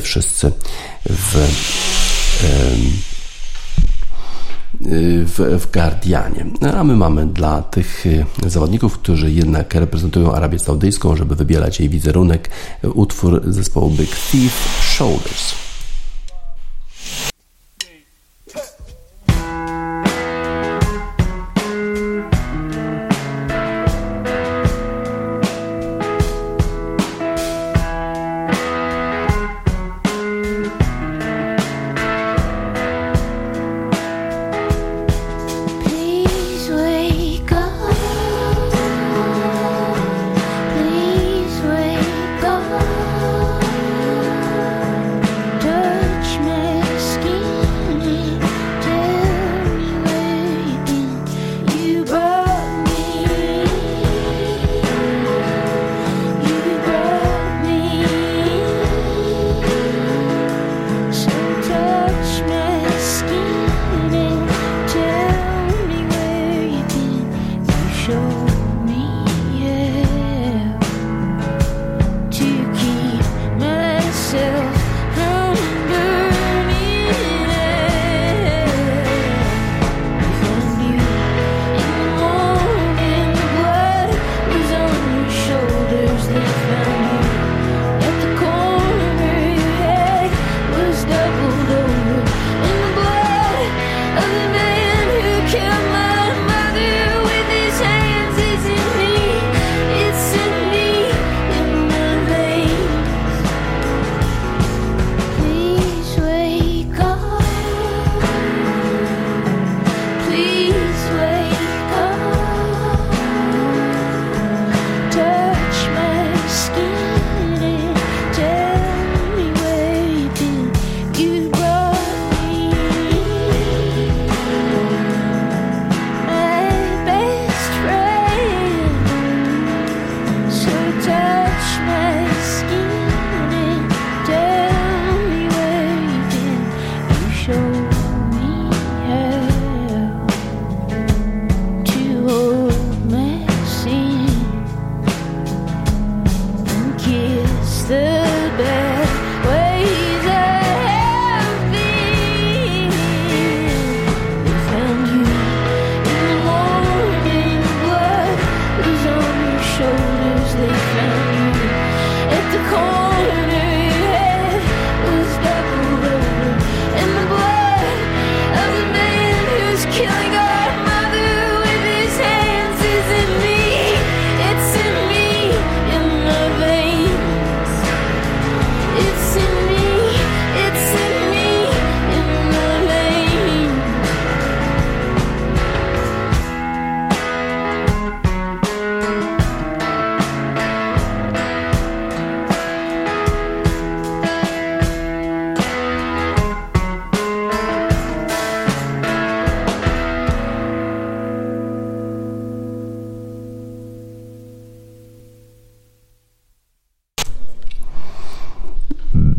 [0.00, 0.52] wszyscy
[1.04, 1.48] w
[5.26, 6.46] w, w Guardianie.
[6.76, 11.88] A my mamy dla tych y, zawodników, którzy jednak reprezentują Arabię Saudyjską, żeby wybierać jej
[11.88, 12.50] wizerunek,
[12.94, 15.65] utwór zespołu Big Thief Shoulders.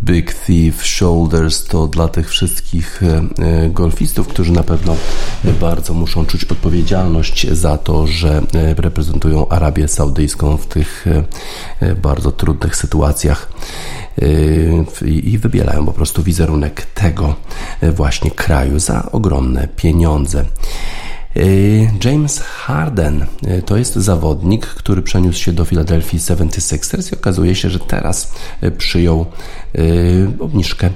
[0.08, 3.02] Big Thief Shoulders to dla tych wszystkich
[3.70, 4.96] golfistów, którzy na pewno
[5.60, 8.42] bardzo muszą czuć odpowiedzialność za to, że
[8.78, 11.06] reprezentują Arabię Saudyjską w tych
[12.02, 13.52] bardzo trudnych sytuacjach
[15.06, 17.36] i wybielają po prostu wizerunek tego
[17.82, 20.46] właśnie kraju za ogromne pieniądze.
[21.38, 27.56] Y, James Harden y, to jest zawodnik, który przeniósł się do Philadelphia 76ers i okazuje
[27.56, 28.32] się, że teraz
[28.64, 29.26] y, przyjął
[30.40, 30.90] obniżkę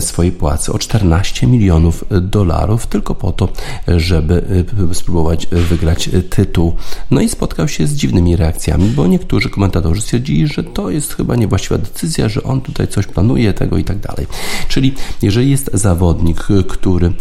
[0.00, 3.48] swojej płacy o 14 milionów dolarów tylko po to,
[3.88, 6.76] żeby spróbować wygrać tytuł.
[7.10, 11.36] No i spotkał się z dziwnymi reakcjami, bo niektórzy komentatorzy stwierdzili, że to jest chyba
[11.36, 14.26] niewłaściwa decyzja, że on tutaj coś planuje, tego i tak dalej.
[14.68, 17.12] Czyli jeżeli jest zawodnik, który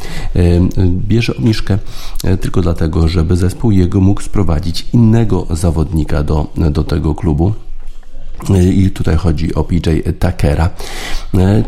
[1.07, 1.77] bierze obniżkę
[2.41, 7.53] tylko dlatego, żeby zespół jego mógł sprowadzić innego zawodnika do, do tego klubu
[8.73, 10.69] i tutaj chodzi o PJ Tuckera,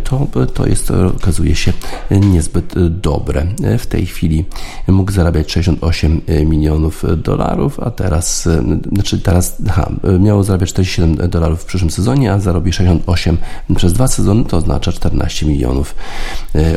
[0.04, 1.74] to, to jest, okazuje się,
[2.12, 3.46] niezbyt dobre.
[3.80, 4.46] W tej chwili
[4.88, 8.48] mógł zarabiać 68 milionów dolarów, a teraz,
[8.94, 13.38] znaczy teraz, aha, miało zarabiać 47 dolarów w przyszłym sezonie, a zarobi 68
[13.76, 15.96] przez dwa sezony, to oznacza 14 milionów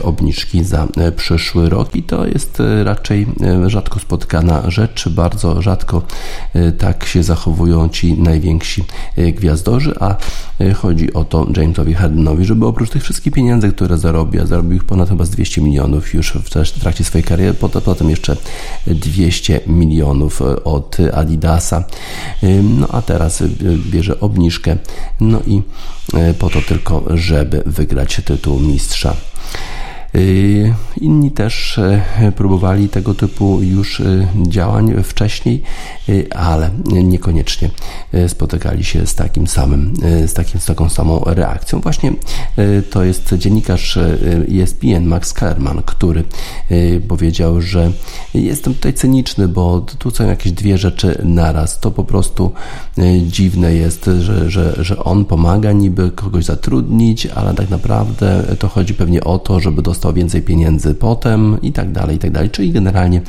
[0.02, 1.96] obniżki za przyszły rok.
[1.96, 3.26] I to jest raczej
[3.66, 6.02] rzadko spotkana rzecz, bardzo rzadko
[6.78, 8.84] tak się zachowują ci najwięksi
[9.16, 10.16] gwiazdorzy, a
[10.60, 14.72] e, chodzi o to Jamesowi Hardenowi, żeby oprócz tych wszystkich pieniędzy, które zarobi, a zarobił
[14.72, 17.54] ich ponad chyba 200 milionów już w trakcie swojej kariery,
[17.84, 18.36] potem jeszcze
[18.86, 21.84] 200 milionów e, od Adidasa,
[22.42, 23.42] e, no a teraz
[23.90, 24.76] bierze obniżkę,
[25.20, 25.62] no i
[26.38, 29.16] po to tylko, żeby wygrać tytuł mistrza.
[30.14, 35.62] Y, inni też e, próbowali tego typu już e, działań wcześniej,
[36.08, 37.70] e, ale niekoniecznie
[38.28, 39.94] spotykali się z takim samym,
[40.26, 41.80] z, takim, z taką samą reakcją.
[41.80, 42.12] Właśnie
[42.90, 43.98] to jest dziennikarz
[44.62, 46.24] ESPN Max Kellerman, który
[47.08, 47.92] powiedział, że
[48.34, 51.80] jestem tutaj cyniczny, bo tu są jakieś dwie rzeczy naraz.
[51.80, 52.52] To po prostu
[53.26, 58.94] dziwne jest, że, że, że on pomaga niby kogoś zatrudnić, ale tak naprawdę to chodzi
[58.94, 62.50] pewnie o to, żeby dostać dostał więcej pieniędzy potem i tak dalej, i tak dalej.
[62.50, 63.20] Czyli generalnie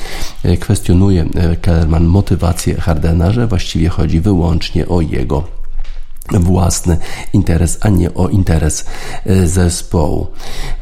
[0.43, 5.43] e, kwestionuje e, Kellerman motywację Hardena, że właściwie chodzi wyłącznie o jego
[6.32, 6.97] własny
[7.34, 8.86] interes, a nie o interes
[9.26, 10.28] e, zespołu.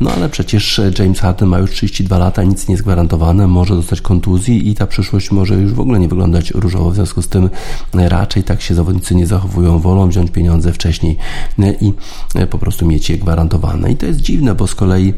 [0.01, 4.01] No ale przecież James Harden ma już 32 lata, nic nie jest gwarantowane, może dostać
[4.01, 6.91] kontuzji i ta przyszłość może już w ogóle nie wyglądać różowo.
[6.91, 7.49] W związku z tym
[7.93, 11.17] raczej tak się zawodnicy nie zachowują, wolą wziąć pieniądze wcześniej
[11.59, 11.93] e, i
[12.35, 13.91] e, po prostu mieć je gwarantowane.
[13.91, 15.13] I to jest dziwne, bo z kolei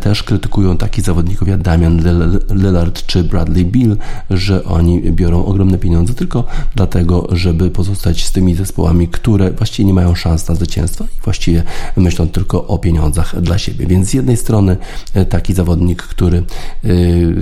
[0.00, 2.02] też krytykują takich zawodników jak Damian
[2.50, 3.96] Lillard czy Bradley Bill,
[4.30, 6.44] że oni biorą ogromne pieniądze tylko
[6.74, 11.62] dlatego, żeby pozostać z tymi zespołami, które właściwie nie mają szans na zwycięstwo i właściwie
[11.96, 13.86] myślą tylko o pieniądzach dla siebie.
[13.86, 14.76] Więc z jednej strony
[15.14, 16.88] e, taki zawodnik, który e,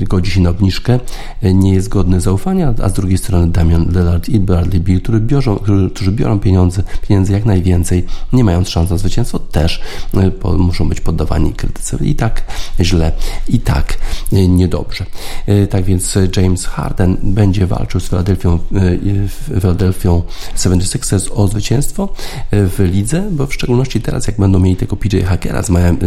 [0.05, 1.01] godzi się na obniżkę,
[1.43, 5.21] e, nie jest godny zaufania, a z drugiej strony Damian Lillard i Bradley Bill, którzy
[5.21, 5.59] biorą,
[5.95, 9.81] którzy biorą pieniądze, pieniędzy jak najwięcej, nie mając szans na zwycięstwo, też
[10.59, 11.97] muszą być poddawani krytyce.
[12.01, 12.43] I tak
[12.81, 13.13] źle,
[13.49, 13.99] i tak
[14.33, 15.07] niedobrze.
[15.71, 18.59] Tak więc James Harden będzie walczył z Philadelphia,
[19.61, 20.11] Philadelphia
[20.57, 22.04] 76ers o zwycięstwo
[22.53, 25.99] w lidze, bo w szczególności teraz, jak będą mieli tego PJ Hackera z Miami,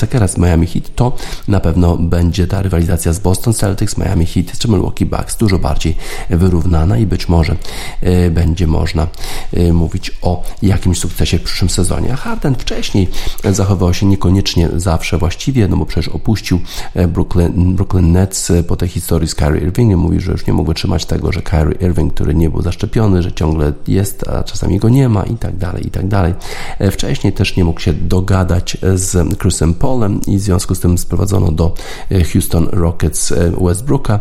[0.00, 1.12] Hackera z Miami Heat, to
[1.48, 5.96] na pewno będzie ta rywalizacja z Boston Celtics, Miami Heat czy Milwaukee Bucks dużo bardziej
[6.30, 7.56] wyrównana i być może
[8.00, 9.06] e, będzie można
[9.52, 12.12] e, mówić o jakimś sukcesie w przyszłym sezonie.
[12.12, 13.08] A Harden wcześniej
[13.44, 16.60] zachował się niekoniecznie zawsze właściwie, no bo przecież opuścił
[16.94, 20.00] e, Brooklyn, Brooklyn Nets po tej historii z Kyrie Irvingiem.
[20.00, 23.32] Mówi, że już nie mógł trzymać tego, że Kyrie Irving, który nie był zaszczepiony, że
[23.32, 26.34] ciągle jest, a czasami go nie ma i tak tak dalej, i tak dalej.
[26.78, 30.98] E, wcześniej też nie mógł się dogadać z Chrisem Paulem i w związku z tym
[30.98, 31.74] sprowadzono do
[32.10, 34.20] e, Houston Rockets e, Westbrooka.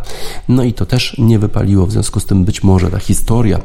[0.50, 3.60] No i to też nie wypaliło, w związku z tym być może ta historia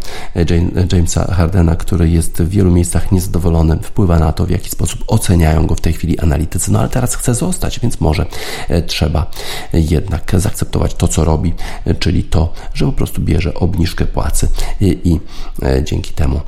[0.93, 5.67] Jamesa Hardena, który jest w wielu miejscach niezadowolony, wpływa na to, w jaki sposób oceniają
[5.67, 6.73] go w tej chwili analitycy.
[6.73, 8.27] No ale teraz chce zostać, więc może
[8.87, 9.31] trzeba
[9.73, 11.55] jednak zaakceptować to, co robi,
[11.99, 14.49] czyli to, że po prostu bierze obniżkę płacy
[14.81, 15.21] i
[15.85, 16.41] dzięki temu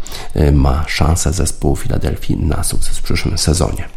[0.53, 3.89] ma szansę szansę zespołu Filadelfii na sukces w przyszłym sezonie.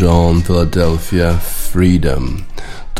[0.00, 2.49] John, Philadelphia, Freedom.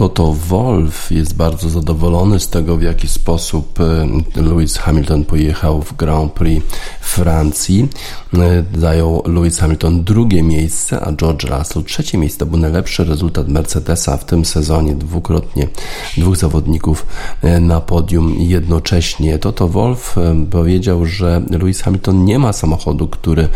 [0.01, 5.97] Toto Wolf jest bardzo zadowolony z tego, w jaki sposób e, Lewis Hamilton pojechał w
[5.97, 6.67] Grand Prix
[7.01, 7.89] Francji.
[8.35, 12.39] E, zajął Lewis Hamilton drugie miejsce, a George Russell trzecie miejsce.
[12.39, 14.95] To był najlepszy rezultat Mercedesa w tym sezonie.
[14.95, 15.69] Dwukrotnie
[16.17, 17.07] dwóch zawodników
[17.43, 19.39] e, na podium jednocześnie.
[19.39, 20.17] Toto Wolf
[20.51, 23.49] powiedział, że Lewis Hamilton nie ma samochodu, który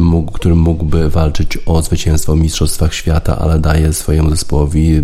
[0.00, 5.02] mógł, który mógłby walczyć o zwycięstwo w Mistrzostwach Świata, ale daje swojemu zespołowi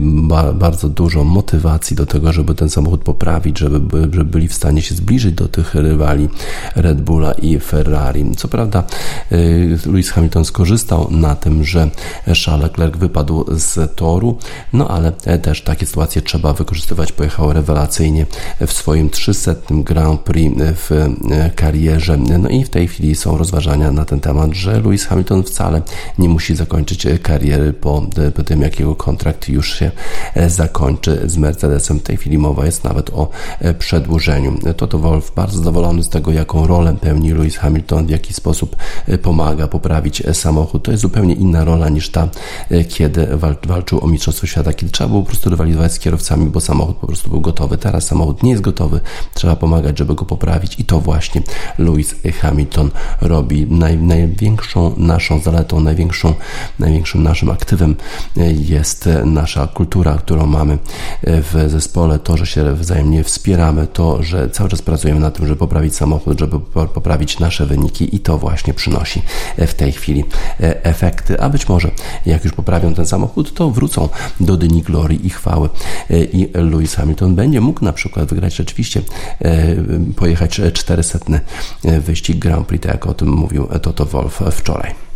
[0.55, 4.83] bardzo bardzo dużo motywacji do tego, żeby ten samochód poprawić, żeby, żeby byli w stanie
[4.83, 6.29] się zbliżyć do tych rywali
[6.77, 8.37] Red Bulla i Ferrari.
[8.37, 8.85] Co prawda
[9.33, 11.91] y, Lewis Hamilton skorzystał na tym, że
[12.45, 14.39] Charles Leclerc wypadł z toru,
[14.73, 17.13] no ale też takie sytuacje trzeba wykorzystywać.
[17.13, 18.27] Pojechał rewelacyjnie
[18.67, 22.17] w swoim 300 Grand Prix w y, karierze.
[22.17, 25.83] No i w tej chwili są rozważania na ten temat, że Lewis Hamilton wcale
[26.19, 29.91] nie musi zakończyć kariery po, po tym, jak jego kontrakt już się
[30.47, 31.99] zakończy zakończy z Mercedesem.
[31.99, 33.29] W tej chwili mowa jest nawet o
[33.61, 34.59] e, przedłużeniu.
[34.77, 39.19] Toto Wolf bardzo zadowolony z tego, jaką rolę pełni Lewis Hamilton, w jaki sposób e,
[39.19, 40.83] pomaga poprawić e, samochód.
[40.83, 42.29] To jest zupełnie inna rola niż ta,
[42.89, 43.29] kiedy
[43.67, 47.07] walczył o Mistrzostwo Świata, kiedy trzeba było po prostu rywalizować z kierowcami, bo samochód po
[47.07, 47.79] prostu był gotowy.
[47.79, 49.01] Teraz samochód nie jest gotowy,
[49.35, 51.43] trzeba pomagać, żeby go poprawić i to właśnie
[51.79, 53.67] Lewis Hamilton robi.
[53.71, 56.35] Naj, największą naszą zaletą, największą,
[56.79, 57.97] największym naszym aktywem
[58.71, 60.79] jest nasza kultura, którą mamy
[61.27, 65.59] w zespole, to, że się wzajemnie wspieramy, to, że cały czas pracujemy na tym, żeby
[65.59, 66.61] poprawić samochód, żeby
[66.95, 69.23] poprawić nasze wyniki i to właśnie przynosi
[69.59, 70.25] w tej chwili
[70.83, 71.91] efekty, a być może
[72.27, 74.09] jak już poprawią ten samochód, to wrócą
[74.41, 75.69] do dni glorii i chwały
[76.11, 79.03] i Lewis Hamilton będzie mógł na przykład wygrać rzeczywiście,
[80.17, 81.19] pojechać 400
[82.01, 85.12] wyścig Grand Prix, tak jak o tym mówił Toto Wolf wczoraj.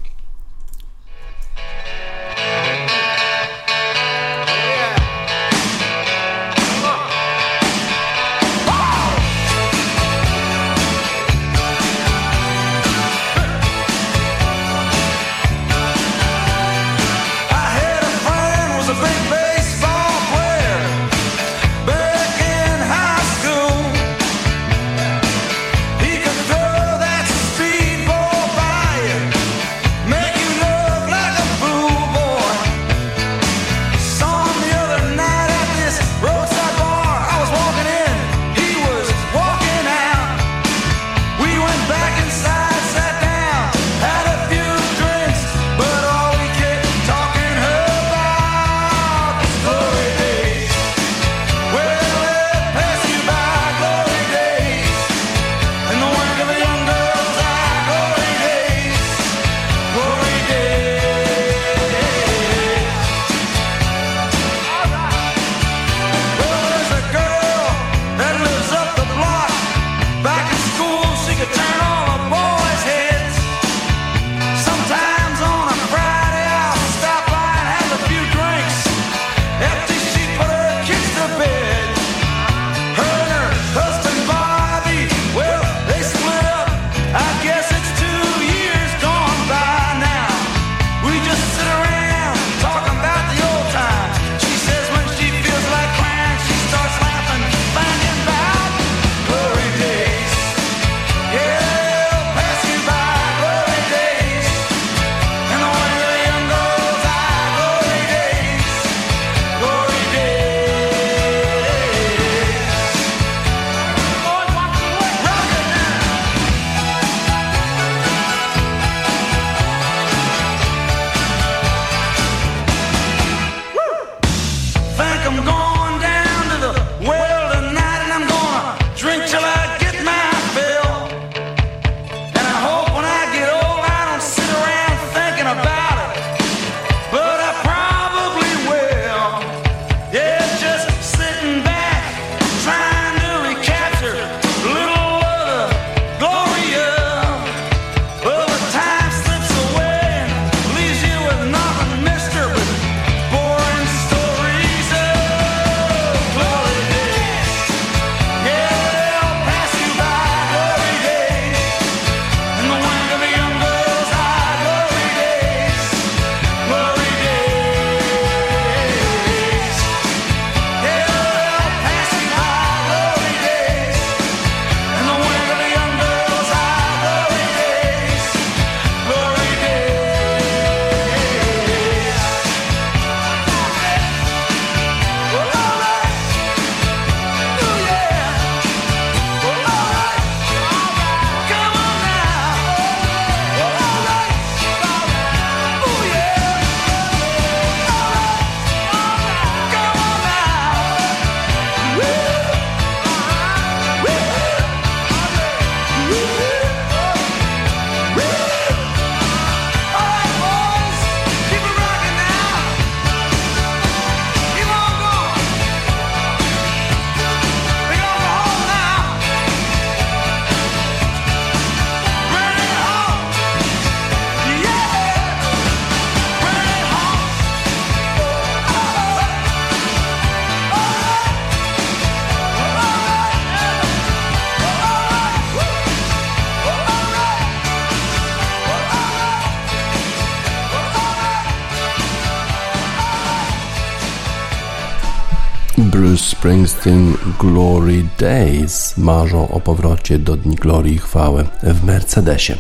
[245.86, 252.56] Bruce Springsteen Glory Days marzą o powrocie do dni glorii i chwały w Mercedesie.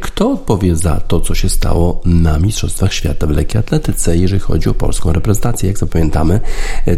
[0.00, 4.68] Kto odpowie za to, co się stało na Mistrzostwach Świata w lekkiej atletyce, jeżeli chodzi
[4.68, 5.68] o polską reprezentację?
[5.68, 6.40] Jak zapamiętamy,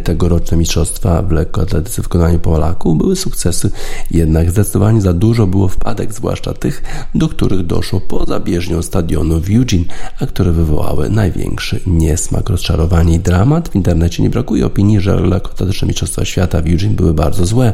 [0.04, 3.70] tegoroczne Mistrzostwa w lekkoatletyce w wykonaniu Polaków były sukcesy,
[4.10, 6.82] jednak zdecydowanie za dużo było wpadek, zwłaszcza tych,
[7.14, 9.84] do których doszło poza bieżnią stadionu w Eugene,
[10.20, 13.68] a które wywołały największy niesmak, rozczarowanie i dramat.
[13.68, 17.72] W internecie nie brakuje opinii, że lekkoatletyczne Mistrzostwa Świata w Eugene były bardzo złe.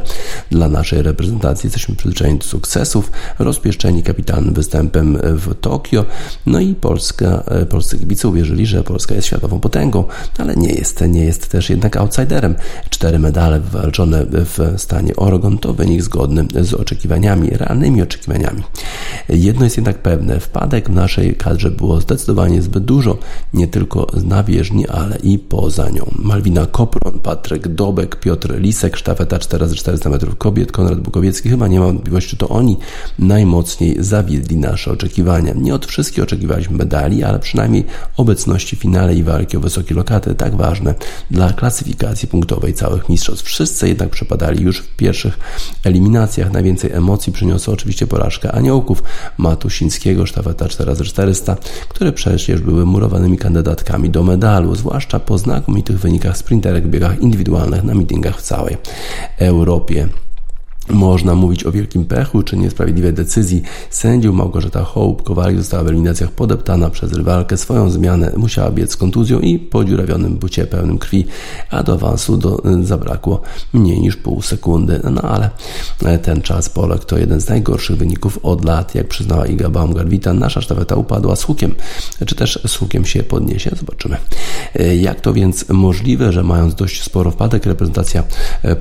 [0.51, 6.05] Dla naszej reprezentacji jesteśmy przyzwyczajeni do sukcesów, rozpieszczeni kapitalnym występem w Tokio,
[6.45, 10.03] no i Polska, e, polscy kibice uwierzyli, że Polska jest światową potęgą,
[10.37, 12.55] ale nie jest, nie jest też jednak outsiderem.
[12.89, 18.63] Cztery medale wywalczone w stanie Oregon to wynik zgodny z oczekiwaniami, realnymi oczekiwaniami.
[19.29, 23.17] Jedno jest jednak pewne, wpadek w naszej kadrze było zdecydowanie zbyt dużo,
[23.53, 26.11] nie tylko na bieżni, ale i poza nią.
[26.19, 31.85] Malwina Kopron, Patryk Dobek, Piotr Lisek, sztafeta 4x400 metrów kobiet, Konrad Bukowiecki, chyba nie ma
[31.85, 32.77] wątpliwości, to oni
[33.19, 35.53] najmocniej zawiedli nasze oczekiwania.
[35.55, 37.85] Nie od wszystkich oczekiwaliśmy medali, ale przynajmniej
[38.17, 40.95] obecności w finale i walki o wysokie lokaty, tak ważne
[41.31, 43.45] dla klasyfikacji punktowej całych mistrzostw.
[43.45, 45.39] Wszyscy jednak przepadali już w pierwszych
[45.83, 46.51] eliminacjach.
[46.51, 49.03] Najwięcej emocji przyniosła oczywiście porażka aniołków
[49.37, 51.55] Matusińskiego, sztafeta 4x400,
[51.89, 57.83] które przecież były murowanymi kandydatkami do medalu, zwłaszcza po znakomitych wynikach sprinterek w biegach indywidualnych
[57.83, 58.77] na meetingach w całej
[59.37, 60.09] Europie.
[60.89, 64.35] Można mówić o wielkim pechu czy niesprawiedliwej decyzji sędziów.
[64.35, 67.57] Małgorzata Hołb Kowalik została w eliminacjach podeptana przez rywalkę.
[67.57, 71.25] Swoją zmianę musiała biec z kontuzją i podziurawionym bucie pełnym krwi,
[71.69, 73.41] a do awansu do, zabrakło
[73.73, 75.01] mniej niż pół sekundy.
[75.11, 75.49] No ale
[76.19, 78.95] ten czas Polek to jeden z najgorszych wyników od lat.
[78.95, 81.75] Jak przyznała Iga Baumgart-Witan, nasza sztafeta upadła z hukiem.
[82.25, 83.71] Czy też z hukiem się podniesie?
[83.79, 84.17] Zobaczymy.
[85.01, 88.23] Jak to więc możliwe, że mając dość sporo wpadek, reprezentacja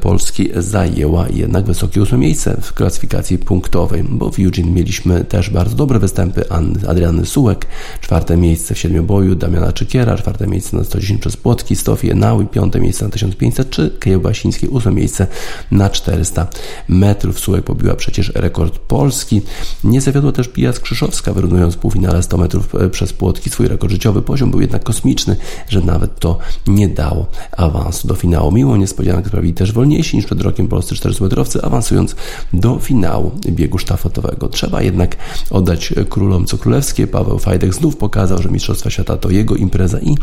[0.00, 5.76] Polski zajęła jednak wysokie ósme miejsce w klasyfikacji punktowej, bo w Eugene mieliśmy też bardzo
[5.76, 6.44] dobre występy
[6.88, 7.66] Adriany Sułek,
[8.01, 12.80] czwarte miejsce w siedmioboju Damiana Czykiera, czwarte miejsce na 110 przez Płotki, Stofie Nały, piąte
[12.80, 15.26] miejsce na 1500, czy Kiełbasiński, ósme miejsce
[15.70, 16.46] na 400
[16.88, 17.40] metrów.
[17.40, 19.42] Sułek pobiła przecież rekord Polski.
[19.84, 23.51] Nie zawiodła też Pija Skrzyszowska, wyrównując w półfinale 100 metrów e, przez Płotki.
[23.51, 25.36] Swój rekord życiowy poziom był jednak kosmiczny,
[25.68, 27.26] że nawet to nie dało
[27.57, 28.53] awansu do finału.
[28.53, 32.16] Miło niespodziankę sprawili też wolniejsi niż przed rokiem polscy 400-metrowcy, awans awansując
[32.53, 34.49] do finału biegu sztafetowego.
[34.49, 35.16] Trzeba jednak
[35.51, 37.07] oddać królom co królewskie.
[37.07, 40.14] Paweł Fajdek znów pokazał, że Mistrzostwa Świata to jego impreza i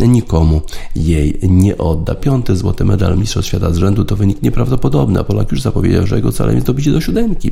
[0.00, 0.60] nikomu
[0.96, 2.14] jej nie odda.
[2.14, 6.16] Piąty złoty medal Mistrzostw Świata z rzędu to wynik nieprawdopodobny, a Polak już zapowiedział, że
[6.16, 7.50] jego celem jest dobicie do siódemki.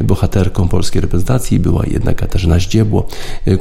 [0.00, 3.06] Bohaterką polskiej reprezentacji była jednak Katarzyna Zdziebło,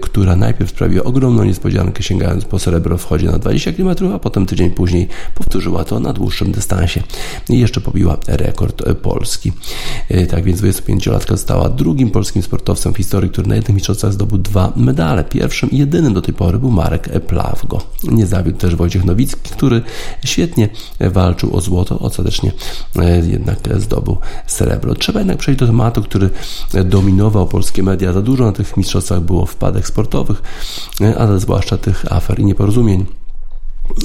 [0.01, 4.45] która najpierw sprawiła ogromną niespodziankę, sięgając po srebro w chodzie na 20 km, a potem
[4.45, 7.03] tydzień później powtórzyła to na dłuższym dystansie.
[7.49, 9.46] I jeszcze pobiła rekord Polski.
[9.51, 9.67] Polski.
[10.09, 14.37] E, tak więc 25-latka została drugim polskim sportowcem w historii, który na jednych mistrzostwach zdobył
[14.37, 15.23] dwa medale.
[15.23, 17.81] Pierwszym i jedynym do tej pory był Marek Plawgo.
[18.03, 19.81] Nie zawiódł też Wojciech Nowicki, który
[20.25, 20.69] świetnie
[20.99, 22.51] walczył o złoto, ostatecznie
[22.95, 24.17] e, jednak zdobył
[24.47, 24.95] srebro.
[24.95, 26.29] Trzeba jednak przejść do tematu, który
[26.85, 28.13] dominował polskie media.
[28.13, 30.41] Za dużo na tych mistrzostwach było wpadek sportowych,
[31.17, 33.05] ale zwłaszcza tych afer i nieporozumień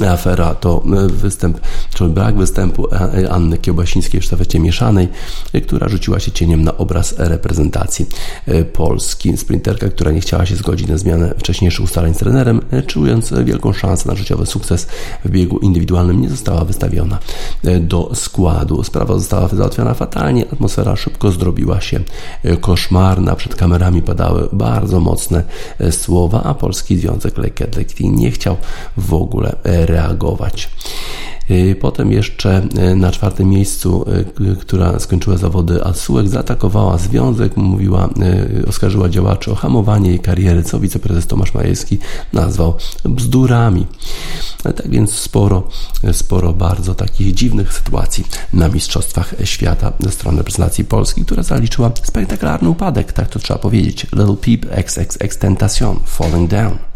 [0.09, 1.61] afera to e, występ,
[1.95, 2.89] czy brak występu
[3.31, 5.09] Anny Kiełbasińskiej w sztafecie mieszanej,
[5.53, 8.07] e, która rzuciła się cieniem na obraz reprezentacji
[8.47, 9.37] e, Polski.
[9.37, 14.09] Sprinterka, która nie chciała się zgodzić na zmianę wcześniejszych ustaleń z trenerem, czując wielką szansę
[14.09, 14.87] na życiowy sukces
[15.25, 17.19] w biegu indywidualnym, nie została wystawiona
[17.81, 18.85] do składu.
[18.85, 22.01] Sprawa została załatwiona fatalnie, atmosfera szybko zdrobiła się
[22.61, 25.45] koszmarna, przed kamerami padały bardzo mocne
[25.91, 28.57] słowa, a Polski Związek Lekki nie chciał
[28.97, 29.57] w ogóle
[29.87, 30.71] reagować.
[31.51, 32.63] Y, potem jeszcze
[32.93, 34.05] y, na czwartym miejscu,
[34.41, 38.09] y, która skończyła zawody Asułek, zaatakowała związek, mówiła,
[38.69, 41.99] oskarżyła działaczy o hamowanie jej kariery, co wiceprezes Tomasz Majewski
[42.33, 43.87] nazwał bzdurami.
[44.63, 45.69] Tak więc sporo,
[46.13, 52.69] sporo bardzo takich dziwnych sytuacji na Mistrzostwach Świata ze strony reprezentacji Polski, która zaliczyła spektakularny
[52.69, 54.07] upadek, tak to trzeba powiedzieć.
[54.13, 56.92] Little Peep XXX Tentation Falling Down.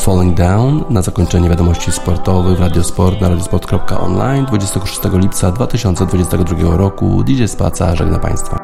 [0.00, 7.24] Falling Down na zakończenie wiadomości sportowych w Radiosport na radiosport.online 26 lipca 2022 roku.
[7.24, 8.56] DJ Spaca żegna Państwa.